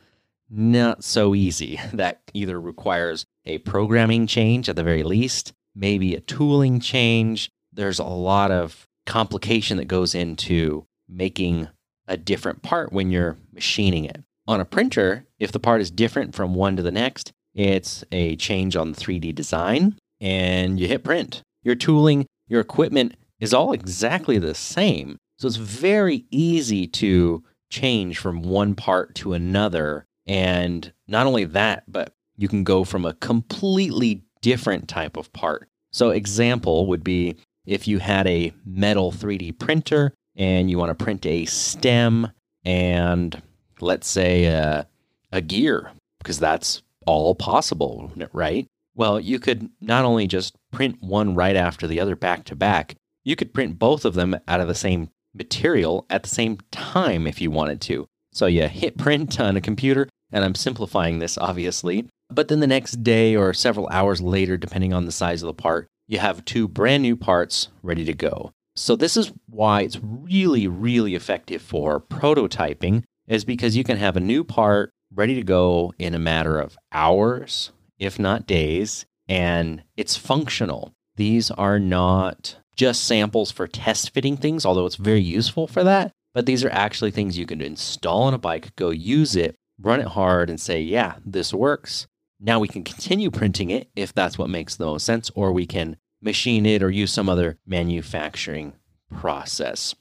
not 0.50 1.04
so 1.04 1.36
easy. 1.36 1.82
That 1.94 2.22
either 2.34 2.62
requires 2.62 3.26
a 3.46 3.58
programming 3.60 4.26
change 4.26 4.70
at 4.70 4.78
the 4.78 4.84
very 4.84 5.04
least, 5.04 5.52
maybe 5.76 6.16
a 6.16 6.22
tooling 6.22 6.80
change. 6.80 7.50
There's 7.74 8.00
a 8.00 8.06
lot 8.06 8.52
of 8.52 8.88
complication 9.06 9.76
that 9.78 9.90
goes 9.90 10.16
into 10.16 10.86
making 11.10 11.68
a 12.08 12.16
different 12.16 12.62
part 12.62 12.94
when 12.94 13.12
you're 13.12 13.36
machining 13.52 14.06
it. 14.06 14.24
On 14.48 14.62
a 14.62 14.66
printer, 14.66 15.26
if 15.40 15.52
the 15.52 15.60
part 15.60 15.82
is 15.82 15.92
different 15.92 16.34
from 16.34 16.56
one 16.56 16.78
to 16.78 16.82
the 16.82 16.92
next, 16.92 17.34
it's 17.58 18.04
a 18.12 18.36
change 18.36 18.76
on 18.76 18.94
3D 18.94 19.34
design 19.34 19.98
and 20.22 20.80
you 20.80 20.88
hit 20.88 21.04
print. 21.04 21.42
Your 21.64 21.76
tooling, 21.76 22.28
your 22.48 22.62
equipment 22.62 23.16
is 23.40 23.54
all 23.54 23.74
exactly 23.74 24.38
the 24.38 24.54
same. 24.54 25.18
So 25.40 25.48
it's 25.48 25.58
very 25.58 26.26
easy 26.30 26.88
to 26.88 27.44
change 27.72 28.20
from 28.20 28.44
one 28.44 28.76
part 28.76 29.16
to 29.16 29.34
another. 29.34 30.06
And 30.28 30.94
not 31.08 31.26
only 31.26 31.46
that, 31.46 31.84
but 31.88 32.14
you 32.38 32.48
can 32.48 32.64
go 32.64 32.84
from 32.84 33.06
a 33.06 33.14
completely 33.14 34.24
different 34.42 34.88
type 34.88 35.18
of 35.18 35.34
part. 35.34 35.68
So, 35.92 36.12
example 36.12 36.86
would 36.88 37.04
be 37.04 37.38
if 37.66 37.88
you 37.88 37.98
had 37.98 38.28
a 38.28 38.54
metal 38.66 39.12
3D 39.12 39.58
printer 39.58 40.14
and 40.36 40.70
you 40.70 40.78
want 40.78 40.98
to 40.98 41.04
print 41.04 41.26
a 41.26 41.46
stem 41.46 42.32
and 42.64 43.42
let's 43.80 44.08
say 44.08 44.46
a, 44.46 44.88
a 45.32 45.42
gear, 45.42 45.92
because 46.20 46.40
that's 46.40 46.84
all 47.08 47.34
possible, 47.34 48.12
right? 48.32 48.68
Well, 48.94 49.20
you 49.20 49.40
could 49.40 49.70
not 49.82 50.06
only 50.06 50.28
just 50.28 50.56
print 50.72 50.98
one 51.02 51.34
right 51.34 51.56
after 51.56 51.88
the 51.88 52.00
other 52.00 52.16
back 52.16 52.44
to 52.46 52.56
back, 52.56 52.96
you 53.24 53.36
could 53.36 53.54
print 53.54 53.80
both 53.80 54.06
of 54.06 54.14
them 54.14 54.38
out 54.48 54.62
of 54.62 54.68
the 54.68 54.76
same 54.76 55.10
material 55.34 56.06
at 56.10 56.24
the 56.24 56.30
same 56.30 56.60
time 56.72 57.26
if 57.26 57.42
you 57.42 57.50
wanted 57.52 57.82
to. 57.82 58.06
So 58.34 58.46
you 58.46 58.68
hit 58.68 58.98
print 58.98 59.40
on 59.40 59.58
a 59.58 59.62
computer, 59.62 60.08
and 60.32 60.44
I'm 60.44 60.56
simplifying 60.56 61.20
this 61.20 61.38
obviously, 61.38 62.08
but 62.30 62.48
then 62.48 62.60
the 62.60 62.68
next 62.68 63.04
day 63.04 63.36
or 63.36 63.54
several 63.54 63.88
hours 63.90 64.22
later, 64.22 64.58
depending 64.58 64.94
on 64.94 65.06
the 65.06 65.12
size 65.12 65.42
of 65.42 65.48
the 65.48 65.54
part, 65.54 65.88
you 66.08 66.20
have 66.20 66.46
two 66.46 66.68
brand 66.68 67.04
new 67.04 67.16
parts 67.16 67.70
ready 67.84 68.04
to 68.06 68.14
go. 68.14 68.52
So 68.76 68.96
this 68.96 69.18
is 69.18 69.32
why 69.50 69.82
it's 69.82 70.00
really, 70.02 70.68
really 70.68 71.16
effective 71.16 71.62
for 71.62 72.00
prototyping, 72.00 73.04
is 73.28 73.44
because 73.44 73.76
you 73.76 73.84
can 73.84 73.98
have 73.98 74.16
a 74.16 74.22
new 74.22 74.44
part 74.44 74.92
ready 75.14 75.36
to 75.36 75.44
go 75.44 75.94
in 75.98 76.14
a 76.14 76.20
matter 76.20 76.60
of 76.60 76.78
hours, 76.92 77.72
if 78.00 78.20
not 78.20 78.48
days, 78.48 79.06
and 79.28 79.84
it's 79.96 80.16
functional. 80.16 80.94
These 81.16 81.52
are 81.52 81.80
not 81.80 82.58
just 82.76 83.04
samples 83.04 83.52
for 83.52 83.68
test 83.68 84.14
fitting 84.14 84.38
things, 84.38 84.66
although 84.66 84.86
it's 84.86 84.96
very 84.96 85.22
useful 85.22 85.68
for 85.68 85.84
that. 85.84 86.12
But 86.34 86.46
these 86.46 86.64
are 86.64 86.70
actually 86.70 87.12
things 87.12 87.38
you 87.38 87.48
can 87.48 87.62
install 87.62 88.24
on 88.24 88.34
a 88.34 88.38
bike, 88.38 88.76
go 88.76 88.92
use 88.92 89.36
it, 89.36 89.56
run 89.82 90.00
it 90.00 90.10
hard, 90.10 90.50
and 90.50 90.62
say, 90.62 90.82
yeah, 90.82 91.16
this 91.26 91.54
works. 91.54 92.06
Now 92.40 92.60
we 92.60 92.68
can 92.68 92.84
continue 92.84 93.32
printing 93.32 93.72
it 93.72 93.90
if 93.96 94.14
that's 94.14 94.38
what 94.38 94.50
makes 94.50 94.76
the 94.76 94.86
most 94.86 95.06
sense, 95.06 95.32
or 95.34 95.52
we 95.52 95.66
can 95.66 95.98
machine 96.22 96.66
it 96.66 96.84
or 96.84 96.92
use 96.92 97.12
some 97.12 97.30
other 97.30 97.58
manufacturing 97.66 98.74
process. 99.12 99.96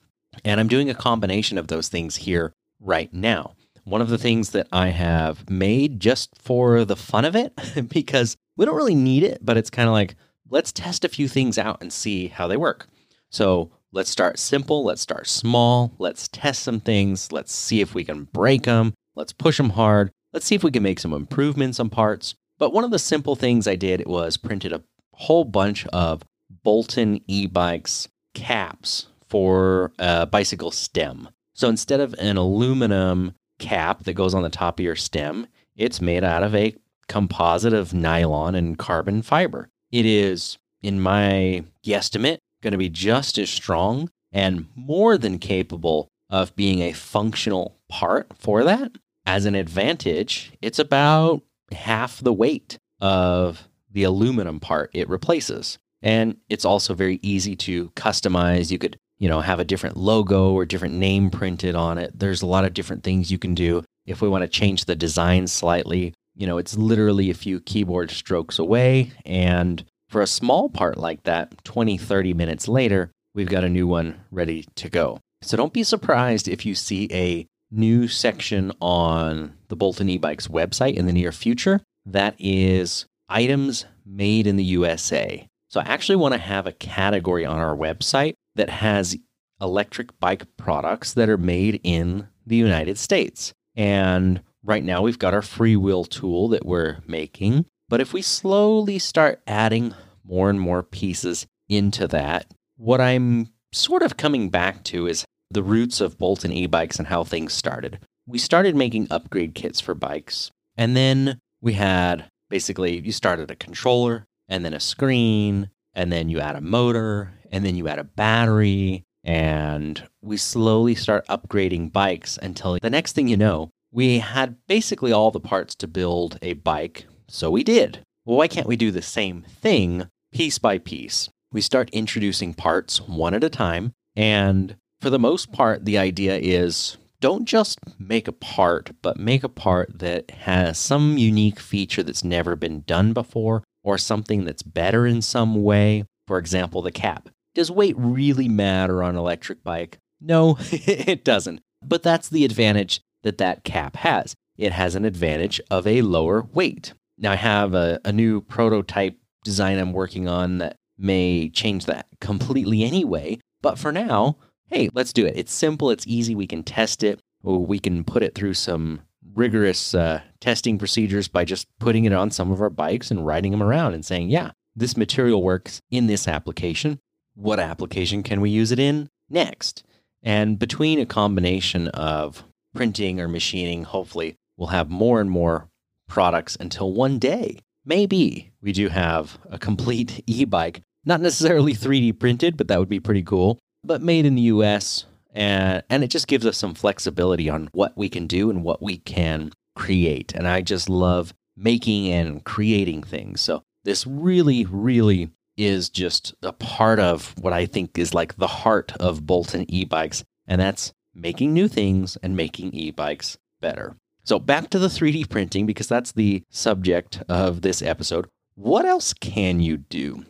And 0.45 0.61
I'm 0.61 0.69
doing 0.69 0.91
a 0.91 0.95
combination 0.95 1.57
of 1.57 1.69
those 1.69 1.89
things 1.89 2.17
here 2.17 2.53
right 2.81 3.13
now. 3.15 3.56
One 3.87 4.03
of 4.03 4.09
the 4.09 4.19
things 4.19 4.51
that 4.51 4.69
I 4.73 4.89
have 4.89 5.49
made 5.49 6.01
just 6.01 6.31
for 6.43 6.85
the 6.85 6.97
fun 6.97 7.25
of 7.25 7.35
it, 7.35 7.59
because 7.89 8.37
we 8.57 8.67
don't 8.67 8.77
really 8.77 8.95
need 8.95 9.23
it, 9.23 9.39
but 9.43 9.57
it's 9.57 9.71
kind 9.71 9.89
of 9.89 9.93
like, 9.93 10.17
let's 10.51 10.73
test 10.73 11.05
a 11.05 11.09
few 11.09 11.29
things 11.29 11.57
out 11.57 11.79
and 11.81 11.93
see 11.93 12.29
how 12.29 12.47
they 12.47 12.57
work. 12.57 12.89
So 13.31 13.71
let's 13.93 14.11
start 14.11 14.39
simple, 14.39 14.85
let's 14.85 15.01
start 15.01 15.27
small, 15.27 15.95
let's 15.99 16.29
test 16.29 16.63
some 16.63 16.81
things, 16.81 17.33
let's 17.33 17.55
see 17.55 17.81
if 17.81 17.95
we 17.95 18.05
can 18.05 18.25
break 18.25 18.65
them, 18.65 18.93
let's 19.15 19.33
push 19.33 19.57
them 19.57 19.71
hard, 19.71 20.11
Let's 20.37 20.45
see 20.45 20.55
if 20.55 20.63
we 20.63 20.71
can 20.71 20.83
make 20.83 21.01
some 21.01 21.15
improvements 21.15 21.81
on 21.81 21.89
parts. 21.89 22.35
But 22.59 22.75
one 22.75 22.85
of 22.85 22.91
the 22.91 22.99
simple 22.99 23.37
things 23.37 23.67
I 23.67 23.75
did 23.75 24.07
was 24.07 24.37
printed 24.37 24.71
a 24.71 24.83
whole 25.15 25.45
bunch 25.45 25.87
of 25.87 26.23
Bolton 26.63 27.23
e-bikes 27.27 28.07
caps 28.35 29.07
for 29.31 29.93
a 29.99 30.27
bicycle 30.27 30.71
stem. 30.71 31.31
So 31.55 31.71
instead 31.71 32.01
of 32.01 32.15
an 32.19 32.37
aluminum 32.37 33.35
cap 33.59 34.05
that 34.05 34.15
goes 34.15 34.35
on 34.35 34.43
the 34.43 34.49
top 34.49 34.79
of 34.79 34.85
your 34.85 34.97
stem, 34.97 35.47
it's 35.77 36.01
made 36.01 36.25
out 36.25 36.43
of 36.43 36.55
a 36.55 36.75
composite 37.09 37.73
of 37.73 37.95
nylon 37.95 38.55
and 38.55 38.79
carbon 38.79 39.23
fiber. 39.23 39.69
It 39.93 40.07
is, 40.07 40.59
in 40.83 41.01
my 41.01 41.65
guesstimate, 41.85 42.39
going 42.63 42.73
to 42.73 42.79
be 42.79 42.89
just 42.89 43.39
as 43.39 43.51
strong 43.51 44.11
and 44.33 44.67
more 44.75 45.17
than 45.17 45.39
capable 45.39 46.09
of 46.29 46.57
being 46.57 46.81
a 46.81 46.93
functional 46.93 47.77
part 47.89 48.29
for 48.39 48.65
that 48.65 48.93
as 49.27 49.45
an 49.45 49.55
advantage, 49.55 50.53
it's 50.63 50.79
about 50.79 51.43
half 51.73 52.21
the 52.21 52.33
weight 52.33 52.79
of 53.01 53.69
the 53.91 54.05
aluminum 54.05 54.61
part 54.61 54.91
it 54.95 55.09
replaces. 55.09 55.79
And 56.01 56.37
it's 56.49 56.65
also 56.65 56.95
very 56.95 57.19
easy 57.23 57.57
to 57.57 57.91
customize. 57.91 58.71
You 58.71 58.79
could, 58.79 58.99
you 59.19 59.29
know, 59.29 59.41
have 59.41 59.61
a 59.61 59.65
different 59.65 59.97
logo 59.97 60.53
or 60.53 60.65
different 60.65 60.95
name 60.95 61.31
printed 61.31 61.75
on 61.75 61.99
it. 61.99 62.19
There's 62.19 62.43
a 62.43 62.47
lot 62.47 62.65
of 62.65 62.75
different 62.75 63.03
things 63.03 63.31
you 63.31 63.39
can 63.39 63.55
do. 63.55 63.85
If 64.07 64.21
we 64.21 64.29
want 64.29 64.43
to 64.43 64.49
change 64.49 64.85
the 64.85 64.95
design 64.95 65.47
slightly, 65.47 66.15
you 66.37 66.47
know, 66.47 66.59
it's 66.59 66.77
literally 66.77 67.31
a 67.31 67.35
few 67.35 67.61
keyboard 67.61 68.11
strokes 68.11 68.59
away. 68.59 69.13
And 69.25 69.85
for 70.09 70.21
a 70.21 70.27
small 70.27 70.69
part 70.69 70.99
like 70.99 71.23
that, 71.25 71.65
20, 71.65 71.99
30 71.99 72.35
minutes 72.35 72.69
later, 72.69 73.11
we've 73.35 73.49
got 73.49 73.65
a 73.65 73.69
new 73.69 73.87
one 73.87 74.21
ready 74.31 74.67
to 74.77 74.89
go. 74.89 75.19
So 75.43 75.57
don't 75.57 75.73
be 75.73 75.83
surprised 75.83 76.49
if 76.49 76.65
you 76.65 76.75
see 76.75 77.09
a 77.13 77.47
new 77.71 78.07
section 78.09 78.73
on 78.81 79.55
the 79.69 79.77
Bolton 79.77 80.09
e-bikes 80.09 80.49
website 80.49 80.95
in 80.95 81.07
the 81.07 81.13
near 81.13 81.33
future 81.33 81.81
that 82.05 82.37
is 82.39 83.07
items 83.29 83.87
made 84.05 84.47
in 84.47 84.57
the 84.57 84.65
USA. 84.65 85.47
So 85.69 85.81
I 85.81 85.85
actually 85.85 86.17
want 86.17 86.35
to 86.35 86.41
have 86.41 86.67
a 86.67 86.73
category 86.73 87.45
on 87.45 87.59
our 87.59 87.77
website 87.77 88.35
that 88.57 88.71
has 88.71 89.17
electric 89.61 90.19
bike 90.21 90.45
products 90.57 91.15
that 91.15 91.29
are 91.29 91.39
made 91.39 91.81
in 91.83 92.29
the 92.47 92.57
United 92.57 92.99
States. 92.99 93.53
And 93.75 94.43
right 94.63 94.85
now 94.85 95.03
we've 95.03 95.19
got 95.19 95.35
our 95.35 95.41
freewheel 95.41 96.09
tool 96.09 96.49
that 96.49 96.67
we're 96.67 96.99
making. 97.07 97.67
But 97.89 98.01
if 98.01 98.13
we 98.13 98.23
slowly 98.23 98.99
start 98.99 99.41
adding 99.47 99.95
more 100.25 100.51
and 100.51 100.61
more 100.61 100.83
pieces 100.83 101.47
into 101.69 102.09
that, 102.09 102.53
what 102.77 103.01
I'm 103.01 103.49
sort 103.73 104.03
of 104.03 104.17
coming 104.17 104.51
back 104.51 104.83
to 104.85 105.07
is 105.07 105.25
the 105.51 105.63
roots 105.63 106.01
of 106.01 106.19
Bolton 106.19 106.53
e 106.53 106.67
bikes 106.67 106.99
and 106.99 107.09
how 107.09 107.25
things 107.25 107.53
started. 107.53 108.01
We 108.27 108.39
started 108.39 108.75
making 108.75 109.07
upgrade 109.11 109.55
kits 109.55 109.81
for 109.81 109.95
bikes, 109.95 110.51
and 110.77 110.97
then 110.97 111.39
we 111.61 111.75
had 111.75 112.29
basically 112.51 112.99
you 112.99 113.13
started 113.13 113.51
a 113.51 113.57
controller, 113.57 114.27
and 114.49 114.65
then 114.65 114.75
a 114.75 114.81
screen, 114.81 115.71
and 115.97 116.13
then 116.13 116.29
you 116.29 116.39
add 116.39 116.55
a 116.55 116.61
motor, 116.61 117.33
and 117.51 117.65
then 117.65 117.75
you 117.75 117.89
add 117.89 117.99
a 117.99 118.05
battery, 118.05 119.03
and 119.25 120.07
we 120.23 120.37
slowly 120.37 120.95
start 120.95 121.27
upgrading 121.27 121.91
bikes 121.91 122.39
until 122.41 122.79
the 122.81 122.91
next 122.91 123.15
thing 123.15 123.27
you 123.27 123.37
know, 123.37 123.71
we 123.91 124.19
had 124.19 124.57
basically 124.69 125.11
all 125.11 125.31
the 125.31 125.41
parts 125.41 125.75
to 125.75 125.89
build 125.89 126.39
a 126.43 126.53
bike. 126.53 127.07
So 127.29 127.51
we 127.51 127.65
did. 127.65 128.01
Well, 128.25 128.37
why 128.37 128.47
can't 128.47 128.69
we 128.69 128.77
do 128.77 128.91
the 128.91 129.03
same 129.03 129.43
thing 129.43 130.07
piece 130.33 130.59
by 130.59 130.79
piece? 130.79 131.29
We 131.51 131.61
start 131.61 131.91
introducing 131.91 132.55
parts 132.55 133.01
one 133.01 133.35
at 133.35 133.43
a 133.43 133.51
time, 133.51 133.93
and 134.15 134.77
for 135.01 135.11
the 135.11 135.19
most 135.19 135.51
part, 135.51 135.85
the 135.85 135.99
idea 135.99 136.37
is 136.37 136.99
don't 137.21 137.47
just 137.47 137.79
make 137.99 138.29
a 138.29 138.33
part, 138.33 138.91
but 139.01 139.19
make 139.19 139.43
a 139.43 139.49
part 139.49 139.99
that 139.99 140.31
has 140.31 140.79
some 140.79 141.17
unique 141.17 141.59
feature 141.59 142.03
that's 142.03 142.23
never 142.23 142.55
been 142.55 142.83
done 142.83 143.15
before 143.15 143.63
or 143.87 143.97
something 143.97 144.45
that's 144.45 144.65
better 144.65 145.07
in 145.07 145.23
some 145.23 145.63
way. 145.63 146.05
For 146.27 146.39
example, 146.39 146.83
the 146.83 146.91
cap. 146.91 147.31
Does 147.55 147.71
weight 147.71 147.95
really 147.97 148.49
matter 148.49 149.03
on 149.03 149.11
an 149.11 149.17
electric 149.17 149.63
bike? 149.63 149.99
No, 150.21 150.59
it 150.71 151.25
doesn't. 151.25 151.61
But 151.83 152.03
that's 152.03 152.29
the 152.29 152.45
advantage 152.45 153.01
that 153.23 153.39
that 153.39 153.63
cap 153.65 153.97
has. 153.97 154.35
It 154.59 154.73
has 154.73 154.97
an 154.97 155.05
advantage 155.05 155.61
of 155.71 155.87
a 155.87 156.03
lower 156.03 156.43
weight. 156.53 156.95
Now, 157.17 157.33
I 157.33 157.37
have 157.37 157.75
a, 157.75 158.01
a 158.05 158.13
new 158.13 158.41
prototype 158.41 159.17
design 159.45 159.79
I'm 159.79 159.93
working 159.93 160.29
on 160.29 160.59
that 160.59 160.77
may 160.99 161.49
change 161.49 161.87
that 161.87 162.07
completely 162.21 162.83
anyway. 162.83 163.39
But 163.63 163.79
for 163.79 163.93
now, 163.93 164.37
hey, 164.69 164.91
let's 164.95 165.13
do 165.13 165.25
it. 165.25 165.35
It's 165.37 165.53
simple, 165.53 165.91
it's 165.91 166.07
easy, 166.09 166.35
we 166.35 166.49
can 166.49 166.65
test 166.65 167.05
it, 167.05 167.21
we 167.43 167.79
can 167.79 168.03
put 168.03 168.25
it 168.25 168.35
through 168.35 168.55
some 168.55 169.03
rigorous 169.37 169.95
uh, 169.95 170.23
testing 170.41 170.79
procedures 170.79 171.29
by 171.29 171.45
just 171.45 171.69
putting 171.79 172.05
it 172.05 172.13
on 172.13 172.31
some 172.31 172.51
of 172.51 172.61
our 172.61 172.71
bikes 172.71 173.11
and 173.11 173.27
riding 173.27 173.53
them 173.53 173.63
around 173.63 173.95
and 173.95 174.05
saying, 174.05 174.31
yeah, 174.31 174.51
this 174.75 174.97
material 174.97 175.43
works 175.43 175.81
in 175.91 176.07
this 176.07 176.27
application. 176.27 176.99
What 177.35 177.61
application 177.61 178.23
can 178.23 178.41
we 178.41 178.51
use 178.51 178.73
it 178.73 178.79
in 178.79 179.09
next? 179.29 179.85
And 180.23 180.59
between 180.59 180.99
a 180.99 181.07
combination 181.07 181.89
of 181.89 182.45
printing 182.75 183.21
or 183.21 183.29
machining, 183.29 183.85
hopefully, 183.85 184.37
we'll 184.57 184.69
have 184.69 184.91
more 184.91 185.21
and 185.21 185.31
more 185.31 185.69
products 186.09 186.57
until 186.59 186.93
one 186.93 187.19
day, 187.19 187.59
maybe 187.85 188.53
we 188.61 188.73
do 188.73 188.89
have 188.89 189.39
a 189.51 189.59
complete 189.59 190.23
e 190.27 190.45
bike, 190.45 190.83
not 191.05 191.21
necessarily 191.21 191.75
3D 191.75 192.19
printed, 192.19 192.57
but 192.57 192.69
that 192.69 192.79
would 192.79 192.89
be 192.89 193.01
pretty 193.01 193.23
cool, 193.23 193.59
but 193.85 194.03
made 194.03 194.27
in 194.27 194.35
the 194.35 194.43
US. 194.43 195.05
And, 195.37 195.83
and 195.91 196.03
it 196.03 196.09
just 196.09 196.27
gives 196.27 196.47
us 196.47 196.57
some 196.57 196.75
flexibility 196.75 197.49
on 197.49 197.69
what 197.73 197.97
we 197.97 198.09
can 198.09 198.27
do 198.27 198.51
and 198.51 198.65
what 198.65 198.83
we 198.83 198.99
can 198.99 199.53
create. 199.77 200.33
And 200.35 200.49
I 200.49 200.63
just 200.63 200.89
love 200.89 201.35
making 201.57 202.09
and 202.09 202.43
creating 202.43 203.03
things. 203.03 203.43
So 203.43 203.63
this 203.85 204.07
really, 204.07 204.65
really 204.65 205.31
is 205.57 205.89
just 205.89 206.35
a 206.43 206.53
part 206.53 206.99
of 206.99 207.35
what 207.39 207.53
I 207.53 207.67
think 207.67 207.99
is 207.99 208.15
like 208.15 208.37
the 208.37 208.47
heart 208.47 208.93
of 208.99 209.27
Bolton 209.27 209.65
e 209.69 209.85
bikes, 209.85 210.25
and 210.47 210.61
that's 210.61 210.93
making 211.15 211.55
new 211.55 211.69
things 211.69 212.17
and 212.23 212.37
making 212.37 212.75
e 212.75 212.91
bikes 212.91 213.39
better. 213.61 213.97
So, 214.25 214.39
back 214.39 214.71
to 214.71 214.79
the 214.79 214.89
3D 214.89 215.31
printing, 215.31 215.67
because 215.67 215.87
that's 215.87 216.13
the 216.13 216.43
subject 216.51 217.23
of 217.29 217.63
this 217.63 217.81
episode. 217.81 218.27
What 218.57 218.85
else 218.85 219.13
can 219.15 219.61
you 219.61 219.77
do? 219.77 220.25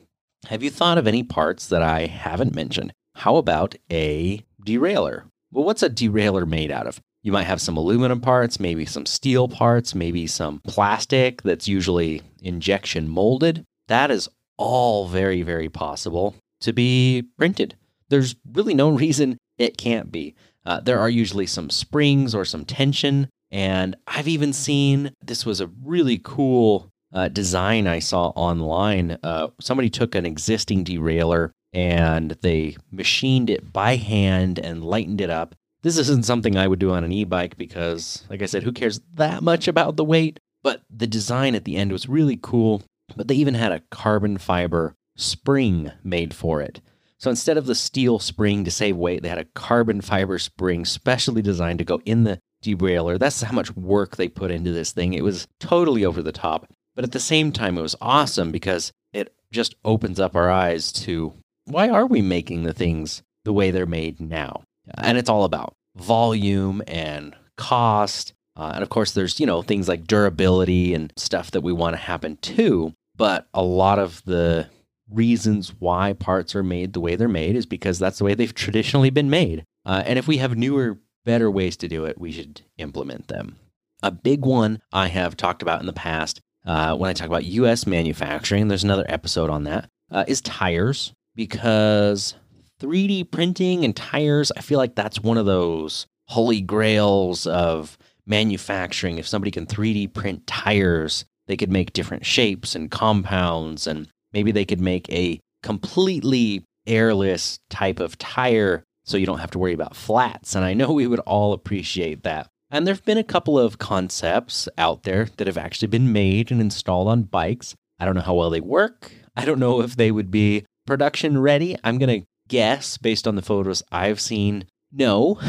Have 0.48 0.62
you 0.62 0.70
thought 0.70 0.98
of 0.98 1.06
any 1.06 1.22
parts 1.22 1.66
that 1.68 1.82
I 1.82 2.06
haven't 2.06 2.54
mentioned? 2.54 2.92
How 3.14 3.36
about 3.36 3.74
a 3.90 4.44
derailleur? 4.66 5.24
Well, 5.52 5.64
what's 5.64 5.82
a 5.82 5.88
derailleur 5.88 6.46
made 6.46 6.70
out 6.70 6.86
of? 6.86 7.00
You 7.22 7.32
might 7.32 7.44
have 7.44 7.60
some 7.60 7.76
aluminum 7.76 8.20
parts, 8.20 8.60
maybe 8.60 8.84
some 8.84 9.06
steel 9.06 9.48
parts, 9.48 9.94
maybe 9.94 10.26
some 10.26 10.60
plastic 10.60 11.42
that's 11.42 11.66
usually 11.66 12.22
injection 12.40 13.08
molded. 13.08 13.64
That 13.88 14.10
is 14.10 14.28
all 14.58 15.08
very, 15.08 15.42
very 15.42 15.68
possible 15.68 16.36
to 16.60 16.72
be 16.72 17.24
printed. 17.38 17.76
There's 18.08 18.36
really 18.52 18.74
no 18.74 18.90
reason 19.04 19.38
it 19.58 19.76
can't 19.76 20.12
be. 20.12 20.34
Uh, 20.64 20.80
there 20.80 20.98
are 20.98 21.10
usually 21.10 21.46
some 21.46 21.70
springs 21.70 22.34
or 22.34 22.44
some 22.44 22.64
tension. 22.64 23.28
And 23.50 23.96
I've 24.06 24.28
even 24.28 24.52
seen 24.52 25.12
this 25.24 25.46
was 25.46 25.60
a 25.60 25.70
really 25.84 26.20
cool 26.22 26.90
uh, 27.12 27.28
design 27.28 27.86
I 27.86 28.00
saw 28.00 28.28
online. 28.30 29.18
Uh, 29.22 29.48
somebody 29.60 29.88
took 29.88 30.14
an 30.14 30.26
existing 30.26 30.84
derailleur 30.84 31.50
and 31.76 32.30
they 32.40 32.74
machined 32.90 33.50
it 33.50 33.70
by 33.70 33.96
hand 33.96 34.58
and 34.58 34.82
lightened 34.82 35.20
it 35.20 35.28
up. 35.28 35.54
This 35.82 35.98
isn't 35.98 36.24
something 36.24 36.56
I 36.56 36.66
would 36.66 36.78
do 36.78 36.90
on 36.90 37.04
an 37.04 37.12
e 37.12 37.24
bike 37.24 37.58
because, 37.58 38.24
like 38.30 38.40
I 38.40 38.46
said, 38.46 38.62
who 38.62 38.72
cares 38.72 39.00
that 39.14 39.42
much 39.42 39.68
about 39.68 39.96
the 39.96 40.04
weight? 40.04 40.40
But 40.64 40.80
the 40.90 41.06
design 41.06 41.54
at 41.54 41.66
the 41.66 41.76
end 41.76 41.92
was 41.92 42.08
really 42.08 42.38
cool. 42.42 42.82
But 43.14 43.28
they 43.28 43.34
even 43.34 43.54
had 43.54 43.72
a 43.72 43.82
carbon 43.90 44.38
fiber 44.38 44.96
spring 45.16 45.92
made 46.02 46.34
for 46.34 46.62
it. 46.62 46.80
So 47.18 47.28
instead 47.28 47.58
of 47.58 47.66
the 47.66 47.74
steel 47.74 48.18
spring 48.18 48.64
to 48.64 48.70
save 48.70 48.96
weight, 48.96 49.22
they 49.22 49.28
had 49.28 49.38
a 49.38 49.44
carbon 49.54 50.00
fiber 50.00 50.38
spring 50.38 50.86
specially 50.86 51.42
designed 51.42 51.78
to 51.80 51.84
go 51.84 52.00
in 52.06 52.24
the 52.24 52.40
derailleur. 52.64 53.18
That's 53.18 53.42
how 53.42 53.54
much 53.54 53.76
work 53.76 54.16
they 54.16 54.28
put 54.28 54.50
into 54.50 54.72
this 54.72 54.92
thing. 54.92 55.12
It 55.12 55.22
was 55.24 55.46
totally 55.60 56.06
over 56.06 56.22
the 56.22 56.32
top. 56.32 56.72
But 56.94 57.04
at 57.04 57.12
the 57.12 57.20
same 57.20 57.52
time, 57.52 57.76
it 57.76 57.82
was 57.82 57.96
awesome 58.00 58.50
because 58.50 58.92
it 59.12 59.34
just 59.52 59.74
opens 59.84 60.18
up 60.18 60.34
our 60.34 60.50
eyes 60.50 60.90
to 60.92 61.34
why 61.66 61.88
are 61.88 62.06
we 62.06 62.22
making 62.22 62.62
the 62.62 62.72
things 62.72 63.22
the 63.44 63.52
way 63.52 63.70
they're 63.70 63.86
made 63.86 64.20
now? 64.20 64.62
And 64.98 65.18
it's 65.18 65.28
all 65.28 65.44
about 65.44 65.74
volume 65.96 66.82
and 66.86 67.34
cost. 67.56 68.32
Uh, 68.56 68.72
and 68.74 68.82
of 68.82 68.88
course, 68.88 69.12
there's, 69.12 69.38
you 69.38 69.46
know, 69.46 69.62
things 69.62 69.88
like 69.88 70.06
durability 70.06 70.94
and 70.94 71.12
stuff 71.16 71.50
that 71.50 71.62
we 71.62 71.72
want 71.72 71.94
to 71.94 72.00
happen 72.00 72.36
too. 72.38 72.92
But 73.16 73.46
a 73.52 73.62
lot 73.62 73.98
of 73.98 74.22
the 74.24 74.68
reasons 75.10 75.72
why 75.78 76.12
parts 76.14 76.54
are 76.54 76.62
made 76.62 76.92
the 76.92 77.00
way 77.00 77.16
they're 77.16 77.28
made 77.28 77.56
is 77.56 77.66
because 77.66 77.98
that's 77.98 78.18
the 78.18 78.24
way 78.24 78.34
they've 78.34 78.54
traditionally 78.54 79.10
been 79.10 79.30
made. 79.30 79.64
Uh, 79.84 80.02
and 80.04 80.18
if 80.18 80.26
we 80.26 80.38
have 80.38 80.56
newer, 80.56 80.98
better 81.24 81.50
ways 81.50 81.76
to 81.76 81.88
do 81.88 82.04
it, 82.04 82.18
we 82.18 82.32
should 82.32 82.62
implement 82.78 83.28
them. 83.28 83.56
A 84.02 84.10
big 84.10 84.44
one 84.44 84.80
I 84.92 85.08
have 85.08 85.36
talked 85.36 85.62
about 85.62 85.80
in 85.80 85.86
the 85.86 85.92
past 85.92 86.40
uh, 86.66 86.96
when 86.96 87.08
I 87.08 87.12
talk 87.12 87.28
about 87.28 87.44
US 87.44 87.86
manufacturing, 87.86 88.68
there's 88.68 88.84
another 88.84 89.06
episode 89.08 89.50
on 89.50 89.64
that, 89.64 89.88
uh, 90.10 90.24
is 90.26 90.40
tires, 90.40 91.12
because 91.36 92.34
3D 92.80 93.30
printing 93.30 93.84
and 93.84 93.94
tires, 93.94 94.50
I 94.56 94.60
feel 94.62 94.78
like 94.78 94.96
that's 94.96 95.20
one 95.20 95.38
of 95.38 95.46
those 95.46 96.06
holy 96.28 96.60
grails 96.60 97.46
of 97.46 97.96
manufacturing. 98.26 99.18
If 99.18 99.28
somebody 99.28 99.52
can 99.52 99.66
3D 99.66 100.12
print 100.12 100.46
tires, 100.48 101.24
they 101.46 101.56
could 101.56 101.70
make 101.70 101.92
different 101.92 102.26
shapes 102.26 102.74
and 102.74 102.90
compounds 102.90 103.86
and 103.86 104.08
Maybe 104.36 104.52
they 104.52 104.66
could 104.66 104.82
make 104.82 105.10
a 105.10 105.40
completely 105.62 106.62
airless 106.86 107.58
type 107.70 108.00
of 108.00 108.18
tire 108.18 108.84
so 109.06 109.16
you 109.16 109.24
don't 109.24 109.38
have 109.38 109.50
to 109.52 109.58
worry 109.58 109.72
about 109.72 109.96
flats. 109.96 110.54
And 110.54 110.62
I 110.62 110.74
know 110.74 110.92
we 110.92 111.06
would 111.06 111.20
all 111.20 111.54
appreciate 111.54 112.22
that. 112.24 112.46
And 112.70 112.86
there 112.86 112.94
have 112.94 113.04
been 113.06 113.16
a 113.16 113.24
couple 113.24 113.58
of 113.58 113.78
concepts 113.78 114.68
out 114.76 115.04
there 115.04 115.28
that 115.38 115.46
have 115.46 115.56
actually 115.56 115.88
been 115.88 116.12
made 116.12 116.50
and 116.50 116.60
installed 116.60 117.08
on 117.08 117.22
bikes. 117.22 117.74
I 117.98 118.04
don't 118.04 118.14
know 118.14 118.20
how 118.20 118.34
well 118.34 118.50
they 118.50 118.60
work. 118.60 119.10
I 119.34 119.46
don't 119.46 119.58
know 119.58 119.80
if 119.80 119.96
they 119.96 120.10
would 120.10 120.30
be 120.30 120.66
production 120.86 121.38
ready. 121.38 121.76
I'm 121.84 121.98
going 121.98 122.20
to 122.20 122.26
guess 122.48 122.96
based 122.96 123.26
on 123.26 123.34
the 123.34 123.42
photos 123.42 123.82
I've 123.90 124.20
seen, 124.20 124.66
no. 124.92 125.40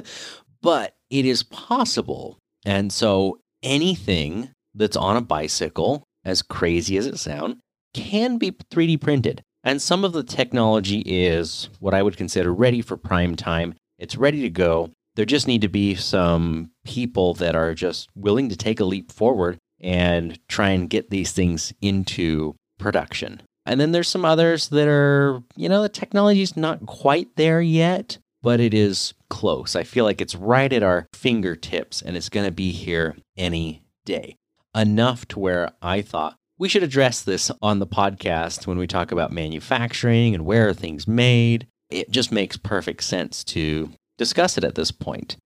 but 0.62 0.94
it 1.10 1.26
is 1.26 1.42
possible. 1.42 2.38
And 2.64 2.92
so 2.92 3.38
anything 3.62 4.50
that's 4.74 4.96
on 4.96 5.16
a 5.16 5.20
bicycle, 5.20 6.04
as 6.24 6.42
crazy 6.42 6.96
as 6.96 7.06
it 7.06 7.18
sounds, 7.18 7.56
can 7.94 8.38
be 8.38 8.52
3D 8.52 9.00
printed. 9.00 9.42
And 9.64 9.82
some 9.82 10.04
of 10.04 10.12
the 10.12 10.22
technology 10.22 11.02
is 11.04 11.68
what 11.80 11.94
I 11.94 12.02
would 12.02 12.16
consider 12.16 12.52
ready 12.52 12.80
for 12.82 12.96
prime 12.96 13.34
time. 13.34 13.74
It's 13.98 14.16
ready 14.16 14.42
to 14.42 14.50
go. 14.50 14.90
There 15.16 15.24
just 15.24 15.48
need 15.48 15.62
to 15.62 15.68
be 15.68 15.94
some 15.94 16.70
people 16.84 17.34
that 17.34 17.56
are 17.56 17.74
just 17.74 18.08
willing 18.14 18.48
to 18.50 18.56
take 18.56 18.80
a 18.80 18.84
leap 18.84 19.10
forward 19.10 19.58
and 19.80 20.38
try 20.48 20.70
and 20.70 20.90
get 20.90 21.10
these 21.10 21.32
things 21.32 21.72
into 21.80 22.54
production. 22.78 23.40
And 23.66 23.80
then 23.80 23.92
there's 23.92 24.08
some 24.08 24.24
others 24.24 24.68
that 24.68 24.88
are, 24.88 25.42
you 25.56 25.68
know, 25.68 25.82
the 25.82 25.88
technology's 25.88 26.56
not 26.56 26.86
quite 26.86 27.34
there 27.36 27.60
yet, 27.60 28.18
but 28.42 28.60
it 28.60 28.72
is 28.72 29.12
close. 29.28 29.74
I 29.74 29.82
feel 29.82 30.04
like 30.04 30.20
it's 30.20 30.36
right 30.36 30.72
at 30.72 30.84
our 30.84 31.08
fingertips 31.12 32.00
and 32.00 32.16
it's 32.16 32.28
going 32.28 32.46
to 32.46 32.52
be 32.52 32.70
here 32.70 33.16
any 33.36 33.82
day. 34.04 34.36
Enough 34.74 35.26
to 35.28 35.40
where 35.40 35.72
I 35.82 36.02
thought, 36.02 36.36
we 36.58 36.68
should 36.68 36.82
address 36.82 37.22
this 37.22 37.50
on 37.60 37.80
the 37.80 37.86
podcast 37.86 38.66
when 38.66 38.78
we 38.78 38.86
talk 38.86 39.10
about 39.10 39.32
manufacturing 39.32 40.34
and 40.34 40.46
where 40.46 40.68
are 40.68 40.74
things 40.74 41.08
made. 41.08 41.66
It 41.90 42.10
just 42.10 42.30
makes 42.30 42.56
perfect 42.56 43.02
sense 43.02 43.42
to 43.44 43.90
discuss 44.16 44.56
it 44.56 44.64
at 44.64 44.74
this 44.74 44.90
point. 44.90 45.36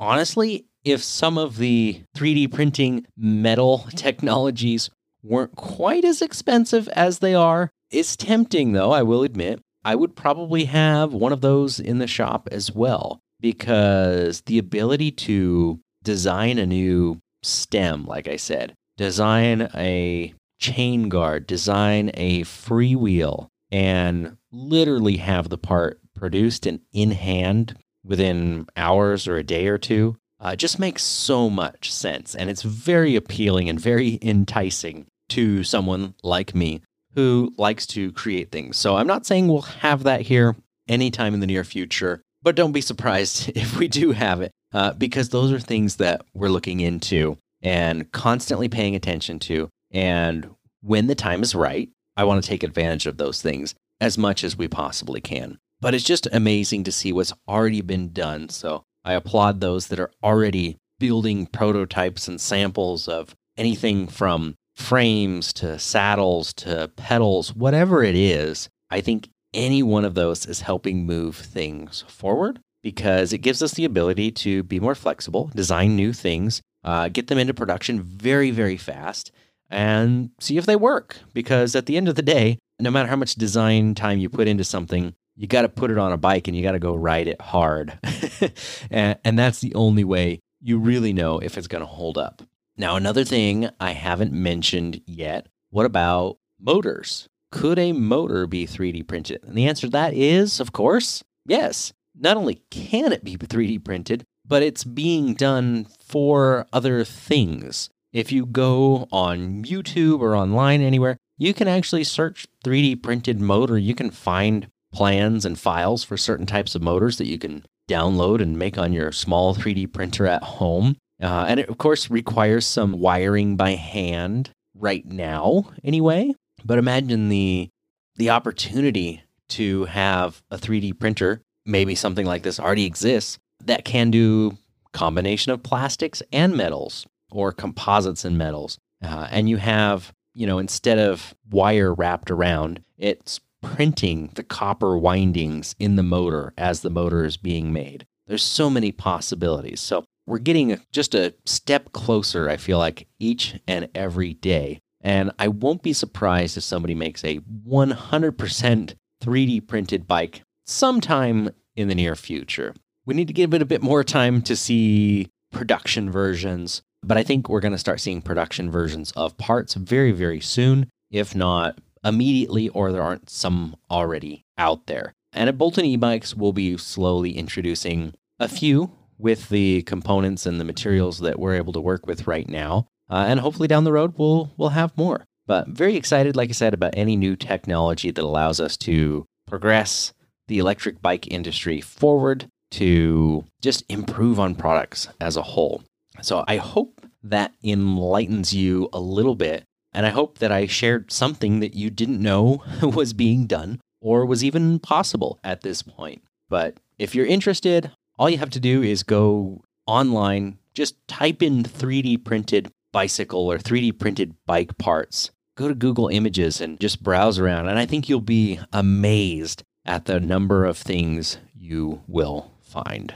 Honestly, 0.00 0.64
if 0.84 1.02
some 1.02 1.38
of 1.38 1.58
the 1.58 2.02
3D 2.16 2.52
printing 2.52 3.06
metal 3.16 3.86
technologies 3.90 4.90
weren't 5.22 5.56
quite 5.56 6.04
as 6.04 6.22
expensive 6.22 6.88
as 6.88 7.18
they 7.18 7.34
are, 7.34 7.70
it's 7.90 8.16
tempting 8.16 8.72
though, 8.72 8.92
I 8.92 9.02
will 9.02 9.22
admit. 9.22 9.60
I 9.84 9.94
would 9.94 10.16
probably 10.16 10.64
have 10.66 11.12
one 11.12 11.32
of 11.32 11.40
those 11.40 11.80
in 11.80 11.98
the 11.98 12.06
shop 12.06 12.48
as 12.50 12.72
well 12.72 13.20
because 13.40 14.42
the 14.42 14.58
ability 14.58 15.12
to 15.12 15.80
design 16.02 16.58
a 16.58 16.66
new 16.66 17.20
stem, 17.42 18.04
like 18.04 18.28
I 18.28 18.36
said, 18.36 18.74
design 18.96 19.70
a 19.74 20.34
chain 20.58 21.08
guard, 21.08 21.46
design 21.46 22.10
a 22.14 22.42
freewheel, 22.42 23.48
and 23.70 24.36
literally 24.50 25.18
have 25.18 25.48
the 25.48 25.58
part 25.58 26.00
produced 26.14 26.66
and 26.66 26.80
in 26.92 27.12
hand 27.12 27.76
within 28.04 28.66
hours 28.76 29.28
or 29.28 29.36
a 29.36 29.44
day 29.44 29.68
or 29.68 29.78
two 29.78 30.16
uh, 30.40 30.56
just 30.56 30.78
makes 30.78 31.02
so 31.02 31.50
much 31.50 31.92
sense. 31.92 32.34
And 32.34 32.48
it's 32.50 32.62
very 32.62 33.16
appealing 33.16 33.68
and 33.68 33.80
very 33.80 34.18
enticing 34.22 35.06
to 35.30 35.64
someone 35.64 36.14
like 36.22 36.54
me 36.54 36.82
who 37.14 37.52
likes 37.58 37.86
to 37.88 38.12
create 38.12 38.50
things. 38.50 38.76
So 38.76 38.96
I'm 38.96 39.06
not 39.06 39.26
saying 39.26 39.48
we'll 39.48 39.62
have 39.62 40.04
that 40.04 40.22
here 40.22 40.56
anytime 40.88 41.34
in 41.34 41.40
the 41.40 41.46
near 41.46 41.64
future, 41.64 42.22
but 42.42 42.56
don't 42.56 42.72
be 42.72 42.80
surprised 42.80 43.48
if 43.56 43.76
we 43.76 43.88
do 43.88 44.12
have 44.12 44.40
it, 44.40 44.52
uh, 44.72 44.92
because 44.92 45.30
those 45.30 45.52
are 45.52 45.60
things 45.60 45.96
that 45.96 46.22
we're 46.34 46.48
looking 46.48 46.80
into 46.80 47.36
and 47.62 48.10
constantly 48.12 48.68
paying 48.68 48.94
attention 48.94 49.38
to. 49.40 49.68
And 49.90 50.48
when 50.82 51.08
the 51.08 51.14
time 51.14 51.42
is 51.42 51.54
right, 51.54 51.88
I 52.16 52.24
want 52.24 52.42
to 52.42 52.48
take 52.48 52.62
advantage 52.62 53.06
of 53.06 53.16
those 53.16 53.42
things 53.42 53.74
as 54.00 54.16
much 54.16 54.44
as 54.44 54.56
we 54.56 54.68
possibly 54.68 55.20
can. 55.20 55.58
But 55.80 55.94
it's 55.94 56.04
just 56.04 56.28
amazing 56.32 56.84
to 56.84 56.92
see 56.92 57.12
what's 57.12 57.32
already 57.46 57.80
been 57.80 58.12
done. 58.12 58.48
So 58.48 58.84
I 59.08 59.14
applaud 59.14 59.62
those 59.62 59.86
that 59.86 59.98
are 59.98 60.10
already 60.22 60.76
building 60.98 61.46
prototypes 61.46 62.28
and 62.28 62.38
samples 62.38 63.08
of 63.08 63.34
anything 63.56 64.06
from 64.06 64.54
frames 64.76 65.54
to 65.54 65.78
saddles 65.78 66.52
to 66.54 66.90
pedals, 66.94 67.54
whatever 67.54 68.02
it 68.02 68.14
is. 68.14 68.68
I 68.90 69.00
think 69.00 69.30
any 69.54 69.82
one 69.82 70.04
of 70.04 70.14
those 70.14 70.44
is 70.44 70.60
helping 70.60 71.06
move 71.06 71.36
things 71.36 72.04
forward 72.06 72.60
because 72.82 73.32
it 73.32 73.38
gives 73.38 73.62
us 73.62 73.72
the 73.72 73.86
ability 73.86 74.30
to 74.32 74.62
be 74.62 74.78
more 74.78 74.94
flexible, 74.94 75.50
design 75.54 75.96
new 75.96 76.12
things, 76.12 76.60
uh, 76.84 77.08
get 77.08 77.28
them 77.28 77.38
into 77.38 77.54
production 77.54 78.02
very, 78.02 78.50
very 78.50 78.76
fast, 78.76 79.32
and 79.70 80.32
see 80.38 80.58
if 80.58 80.66
they 80.66 80.76
work. 80.76 81.16
Because 81.32 81.74
at 81.74 81.86
the 81.86 81.96
end 81.96 82.10
of 82.10 82.14
the 82.14 82.20
day, 82.20 82.58
no 82.78 82.90
matter 82.90 83.08
how 83.08 83.16
much 83.16 83.36
design 83.36 83.94
time 83.94 84.18
you 84.18 84.28
put 84.28 84.48
into 84.48 84.64
something, 84.64 85.14
you 85.38 85.46
got 85.46 85.62
to 85.62 85.68
put 85.68 85.92
it 85.92 85.98
on 85.98 86.12
a 86.12 86.16
bike 86.16 86.48
and 86.48 86.56
you 86.56 86.64
got 86.64 86.72
to 86.72 86.80
go 86.80 86.96
ride 86.96 87.28
it 87.28 87.40
hard. 87.40 87.96
and, 88.90 89.16
and 89.24 89.38
that's 89.38 89.60
the 89.60 89.74
only 89.76 90.02
way 90.02 90.40
you 90.60 90.78
really 90.78 91.12
know 91.12 91.38
if 91.38 91.56
it's 91.56 91.68
going 91.68 91.80
to 91.80 91.86
hold 91.86 92.18
up. 92.18 92.42
Now, 92.76 92.96
another 92.96 93.24
thing 93.24 93.70
I 93.78 93.92
haven't 93.92 94.32
mentioned 94.32 95.00
yet 95.06 95.46
what 95.70 95.86
about 95.86 96.38
motors? 96.58 97.28
Could 97.52 97.78
a 97.78 97.92
motor 97.92 98.46
be 98.46 98.66
3D 98.66 99.06
printed? 99.06 99.44
And 99.44 99.56
the 99.56 99.66
answer 99.66 99.86
to 99.86 99.90
that 99.92 100.12
is, 100.14 100.60
of 100.60 100.72
course, 100.72 101.22
yes. 101.46 101.92
Not 102.18 102.36
only 102.36 102.62
can 102.70 103.12
it 103.12 103.22
be 103.22 103.36
3D 103.36 103.84
printed, 103.84 104.24
but 104.44 104.62
it's 104.62 104.82
being 104.82 105.34
done 105.34 105.86
for 106.00 106.66
other 106.72 107.04
things. 107.04 107.90
If 108.12 108.32
you 108.32 108.44
go 108.46 109.06
on 109.12 109.62
YouTube 109.62 110.20
or 110.20 110.34
online 110.34 110.80
anywhere, 110.80 111.16
you 111.36 111.54
can 111.54 111.68
actually 111.68 112.04
search 112.04 112.46
3D 112.64 113.02
printed 113.02 113.40
motor. 113.40 113.78
You 113.78 113.94
can 113.94 114.10
find 114.10 114.68
plans 114.92 115.44
and 115.44 115.58
files 115.58 116.04
for 116.04 116.16
certain 116.16 116.46
types 116.46 116.74
of 116.74 116.82
motors 116.82 117.18
that 117.18 117.26
you 117.26 117.38
can 117.38 117.64
download 117.88 118.40
and 118.40 118.58
make 118.58 118.78
on 118.78 118.92
your 118.92 119.12
small 119.12 119.54
3D 119.54 119.92
printer 119.92 120.26
at 120.26 120.42
home. 120.42 120.96
Uh, 121.20 121.46
and 121.48 121.60
it, 121.60 121.68
of 121.68 121.78
course, 121.78 122.10
requires 122.10 122.66
some 122.66 122.92
wiring 122.92 123.56
by 123.56 123.72
hand 123.72 124.50
right 124.74 125.04
now, 125.06 125.70
anyway. 125.82 126.32
But 126.64 126.78
imagine 126.78 127.28
the 127.28 127.68
the 128.16 128.30
opportunity 128.30 129.22
to 129.50 129.84
have 129.86 130.42
a 130.50 130.58
3D 130.58 130.98
printer, 130.98 131.40
maybe 131.64 131.94
something 131.94 132.26
like 132.26 132.42
this 132.42 132.58
already 132.58 132.84
exists, 132.84 133.38
that 133.64 133.84
can 133.84 134.10
do 134.10 134.58
combination 134.92 135.52
of 135.52 135.62
plastics 135.62 136.22
and 136.32 136.56
metals 136.56 137.06
or 137.30 137.52
composites 137.52 138.24
and 138.24 138.36
metals. 138.36 138.78
Uh, 139.02 139.28
and 139.30 139.48
you 139.48 139.56
have, 139.58 140.12
you 140.34 140.46
know, 140.46 140.58
instead 140.58 140.98
of 140.98 141.34
wire 141.50 141.94
wrapped 141.94 142.30
around, 142.30 142.80
it's 142.96 143.40
printing 143.62 144.30
the 144.34 144.42
copper 144.42 144.96
windings 144.96 145.74
in 145.78 145.96
the 145.96 146.02
motor 146.02 146.52
as 146.56 146.80
the 146.80 146.90
motor 146.90 147.24
is 147.24 147.36
being 147.36 147.72
made. 147.72 148.06
There's 148.26 148.42
so 148.42 148.68
many 148.68 148.92
possibilities. 148.92 149.80
So 149.80 150.04
we're 150.26 150.38
getting 150.38 150.78
just 150.92 151.14
a 151.14 151.34
step 151.46 151.92
closer, 151.92 152.48
I 152.48 152.58
feel 152.58 152.78
like, 152.78 153.08
each 153.18 153.58
and 153.66 153.88
every 153.94 154.34
day. 154.34 154.80
And 155.00 155.32
I 155.38 155.48
won't 155.48 155.82
be 155.82 155.92
surprised 155.92 156.56
if 156.56 156.64
somebody 156.64 156.94
makes 156.94 157.24
a 157.24 157.38
100% 157.38 158.94
3D 159.22 159.66
printed 159.66 160.06
bike 160.06 160.42
sometime 160.66 161.50
in 161.76 161.88
the 161.88 161.94
near 161.94 162.14
future. 162.14 162.74
We 163.06 163.14
need 163.14 163.28
to 163.28 163.34
give 163.34 163.54
it 163.54 163.62
a 163.62 163.66
bit 163.66 163.82
more 163.82 164.04
time 164.04 164.42
to 164.42 164.54
see 164.54 165.28
production 165.50 166.10
versions, 166.10 166.82
but 167.02 167.16
I 167.16 167.22
think 167.22 167.48
we're 167.48 167.60
going 167.60 167.72
to 167.72 167.78
start 167.78 168.00
seeing 168.00 168.20
production 168.20 168.70
versions 168.70 169.12
of 169.12 169.38
parts 169.38 169.74
very, 169.74 170.12
very 170.12 170.40
soon, 170.40 170.90
if 171.10 171.34
not 171.34 171.78
immediately, 172.04 172.68
or 172.70 172.92
there 172.92 173.02
aren't 173.02 173.30
some 173.30 173.76
already 173.90 174.44
out 174.56 174.86
there. 174.86 175.14
And 175.32 175.48
at 175.48 175.58
Bolton 175.58 175.84
e-bikes, 175.84 176.34
we'll 176.34 176.52
be 176.52 176.76
slowly 176.76 177.36
introducing 177.36 178.14
a 178.38 178.48
few 178.48 178.92
with 179.18 179.48
the 179.48 179.82
components 179.82 180.46
and 180.46 180.60
the 180.60 180.64
materials 180.64 181.18
that 181.18 181.38
we're 181.38 181.54
able 181.54 181.72
to 181.72 181.80
work 181.80 182.06
with 182.06 182.26
right 182.26 182.48
now. 182.48 182.86
Uh, 183.10 183.24
and 183.28 183.40
hopefully 183.40 183.68
down 183.68 183.84
the 183.84 183.92
road, 183.92 184.14
we'll, 184.16 184.52
we'll 184.56 184.70
have 184.70 184.96
more. 184.96 185.24
But 185.46 185.68
very 185.68 185.96
excited, 185.96 186.36
like 186.36 186.50
I 186.50 186.52
said, 186.52 186.74
about 186.74 186.94
any 186.96 187.16
new 187.16 187.34
technology 187.34 188.10
that 188.10 188.22
allows 188.22 188.60
us 188.60 188.76
to 188.78 189.26
progress 189.46 190.12
the 190.46 190.58
electric 190.58 191.00
bike 191.00 191.26
industry 191.26 191.80
forward 191.80 192.48
to 192.72 193.44
just 193.62 193.82
improve 193.88 194.38
on 194.38 194.54
products 194.54 195.08
as 195.20 195.36
a 195.36 195.42
whole. 195.42 195.82
So 196.20 196.44
I 196.46 196.56
hope 196.56 197.00
that 197.22 197.52
enlightens 197.62 198.52
you 198.52 198.88
a 198.92 199.00
little 199.00 199.34
bit 199.34 199.64
and 199.92 200.06
I 200.06 200.10
hope 200.10 200.38
that 200.38 200.52
I 200.52 200.66
shared 200.66 201.10
something 201.12 201.60
that 201.60 201.74
you 201.74 201.90
didn't 201.90 202.22
know 202.22 202.62
was 202.82 203.12
being 203.12 203.46
done 203.46 203.80
or 204.00 204.26
was 204.26 204.44
even 204.44 204.78
possible 204.78 205.38
at 205.42 205.62
this 205.62 205.82
point. 205.82 206.22
But 206.48 206.78
if 206.98 207.14
you're 207.14 207.26
interested, 207.26 207.90
all 208.18 208.30
you 208.30 208.38
have 208.38 208.50
to 208.50 208.60
do 208.60 208.82
is 208.82 209.02
go 209.02 209.62
online, 209.86 210.58
just 210.74 210.96
type 211.08 211.42
in 211.42 211.62
3D 211.62 212.24
printed 212.24 212.70
bicycle 212.92 213.50
or 213.50 213.58
3D 213.58 213.98
printed 213.98 214.34
bike 214.46 214.78
parts. 214.78 215.30
Go 215.56 215.68
to 215.68 215.74
Google 215.74 216.08
Images 216.08 216.60
and 216.60 216.78
just 216.80 217.02
browse 217.02 217.38
around. 217.38 217.68
And 217.68 217.78
I 217.78 217.86
think 217.86 218.08
you'll 218.08 218.20
be 218.20 218.60
amazed 218.72 219.62
at 219.84 220.04
the 220.04 220.20
number 220.20 220.64
of 220.64 220.78
things 220.78 221.38
you 221.54 222.02
will 222.06 222.52
find. 222.60 223.14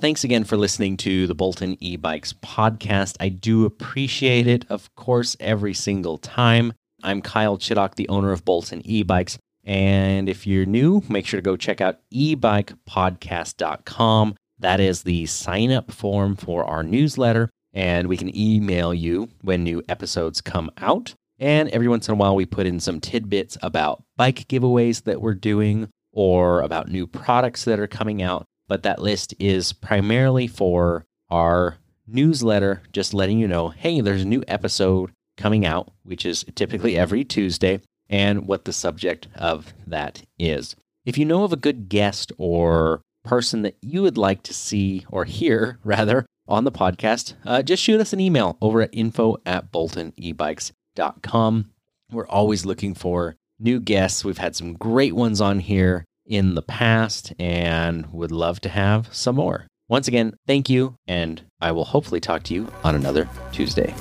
Thanks 0.00 0.22
again 0.22 0.44
for 0.44 0.56
listening 0.56 0.96
to 0.98 1.26
the 1.26 1.34
Bolton 1.34 1.76
e 1.80 1.96
Bikes 1.96 2.32
podcast. 2.32 3.16
I 3.18 3.30
do 3.30 3.64
appreciate 3.64 4.46
it, 4.46 4.64
of 4.70 4.94
course, 4.94 5.36
every 5.40 5.74
single 5.74 6.18
time. 6.18 6.72
I'm 7.02 7.20
Kyle 7.20 7.58
Chittock, 7.58 7.96
the 7.96 8.08
owner 8.08 8.30
of 8.30 8.44
Bolton 8.44 8.80
e 8.84 9.02
Bikes. 9.02 9.38
And 9.64 10.28
if 10.28 10.46
you're 10.46 10.66
new, 10.66 11.02
make 11.08 11.26
sure 11.26 11.38
to 11.38 11.44
go 11.44 11.56
check 11.56 11.80
out 11.80 11.98
ebikepodcast.com. 12.14 14.36
That 14.60 14.78
is 14.78 15.02
the 15.02 15.26
sign 15.26 15.72
up 15.72 15.90
form 15.90 16.36
for 16.36 16.62
our 16.62 16.84
newsletter, 16.84 17.50
and 17.72 18.06
we 18.06 18.16
can 18.16 18.38
email 18.38 18.94
you 18.94 19.30
when 19.42 19.64
new 19.64 19.82
episodes 19.88 20.40
come 20.40 20.70
out. 20.78 21.12
And 21.40 21.68
every 21.70 21.88
once 21.88 22.06
in 22.06 22.12
a 22.12 22.16
while, 22.16 22.36
we 22.36 22.46
put 22.46 22.68
in 22.68 22.78
some 22.78 23.00
tidbits 23.00 23.58
about 23.62 24.04
bike 24.16 24.46
giveaways 24.46 25.02
that 25.02 25.20
we're 25.20 25.34
doing 25.34 25.88
or 26.12 26.60
about 26.60 26.88
new 26.88 27.08
products 27.08 27.64
that 27.64 27.80
are 27.80 27.88
coming 27.88 28.22
out 28.22 28.46
but 28.68 28.84
that 28.84 29.00
list 29.00 29.34
is 29.38 29.72
primarily 29.72 30.46
for 30.46 31.06
our 31.30 31.78
newsletter, 32.06 32.82
just 32.92 33.14
letting 33.14 33.38
you 33.38 33.48
know 33.48 33.70
hey, 33.70 34.00
there's 34.00 34.22
a 34.22 34.28
new 34.28 34.44
episode 34.46 35.10
coming 35.36 35.66
out, 35.66 35.90
which 36.04 36.24
is 36.26 36.44
typically 36.54 36.98
every 36.98 37.24
Tuesday, 37.24 37.80
and 38.08 38.46
what 38.46 38.64
the 38.64 38.72
subject 38.72 39.26
of 39.34 39.74
that 39.86 40.22
is. 40.38 40.76
If 41.04 41.18
you 41.18 41.24
know 41.24 41.44
of 41.44 41.52
a 41.52 41.56
good 41.56 41.88
guest 41.88 42.32
or 42.38 43.02
person 43.24 43.62
that 43.62 43.76
you 43.80 44.02
would 44.02 44.18
like 44.18 44.42
to 44.44 44.54
see 44.54 45.04
or 45.10 45.24
hear, 45.24 45.78
rather, 45.84 46.26
on 46.46 46.64
the 46.64 46.72
podcast, 46.72 47.34
uh, 47.44 47.62
just 47.62 47.82
shoot 47.82 48.00
us 48.00 48.12
an 48.12 48.20
email 48.20 48.56
over 48.60 48.82
at 48.82 48.90
info 48.92 49.36
at 49.44 49.70
boltonebikes.com. 49.70 51.70
We're 52.10 52.26
always 52.26 52.64
looking 52.64 52.94
for 52.94 53.36
new 53.58 53.80
guests. 53.80 54.24
We've 54.24 54.38
had 54.38 54.56
some 54.56 54.72
great 54.72 55.14
ones 55.14 55.42
on 55.42 55.60
here 55.60 56.06
in 56.28 56.54
the 56.54 56.62
past 56.62 57.32
and 57.38 58.06
would 58.12 58.30
love 58.30 58.60
to 58.60 58.68
have 58.68 59.08
some 59.12 59.36
more. 59.36 59.66
Once 59.88 60.06
again, 60.06 60.34
thank 60.46 60.68
you, 60.68 60.96
and 61.06 61.42
I 61.60 61.72
will 61.72 61.86
hopefully 61.86 62.20
talk 62.20 62.42
to 62.44 62.54
you 62.54 62.68
on 62.84 62.94
another 62.94 63.28
Tuesday. 63.52 63.94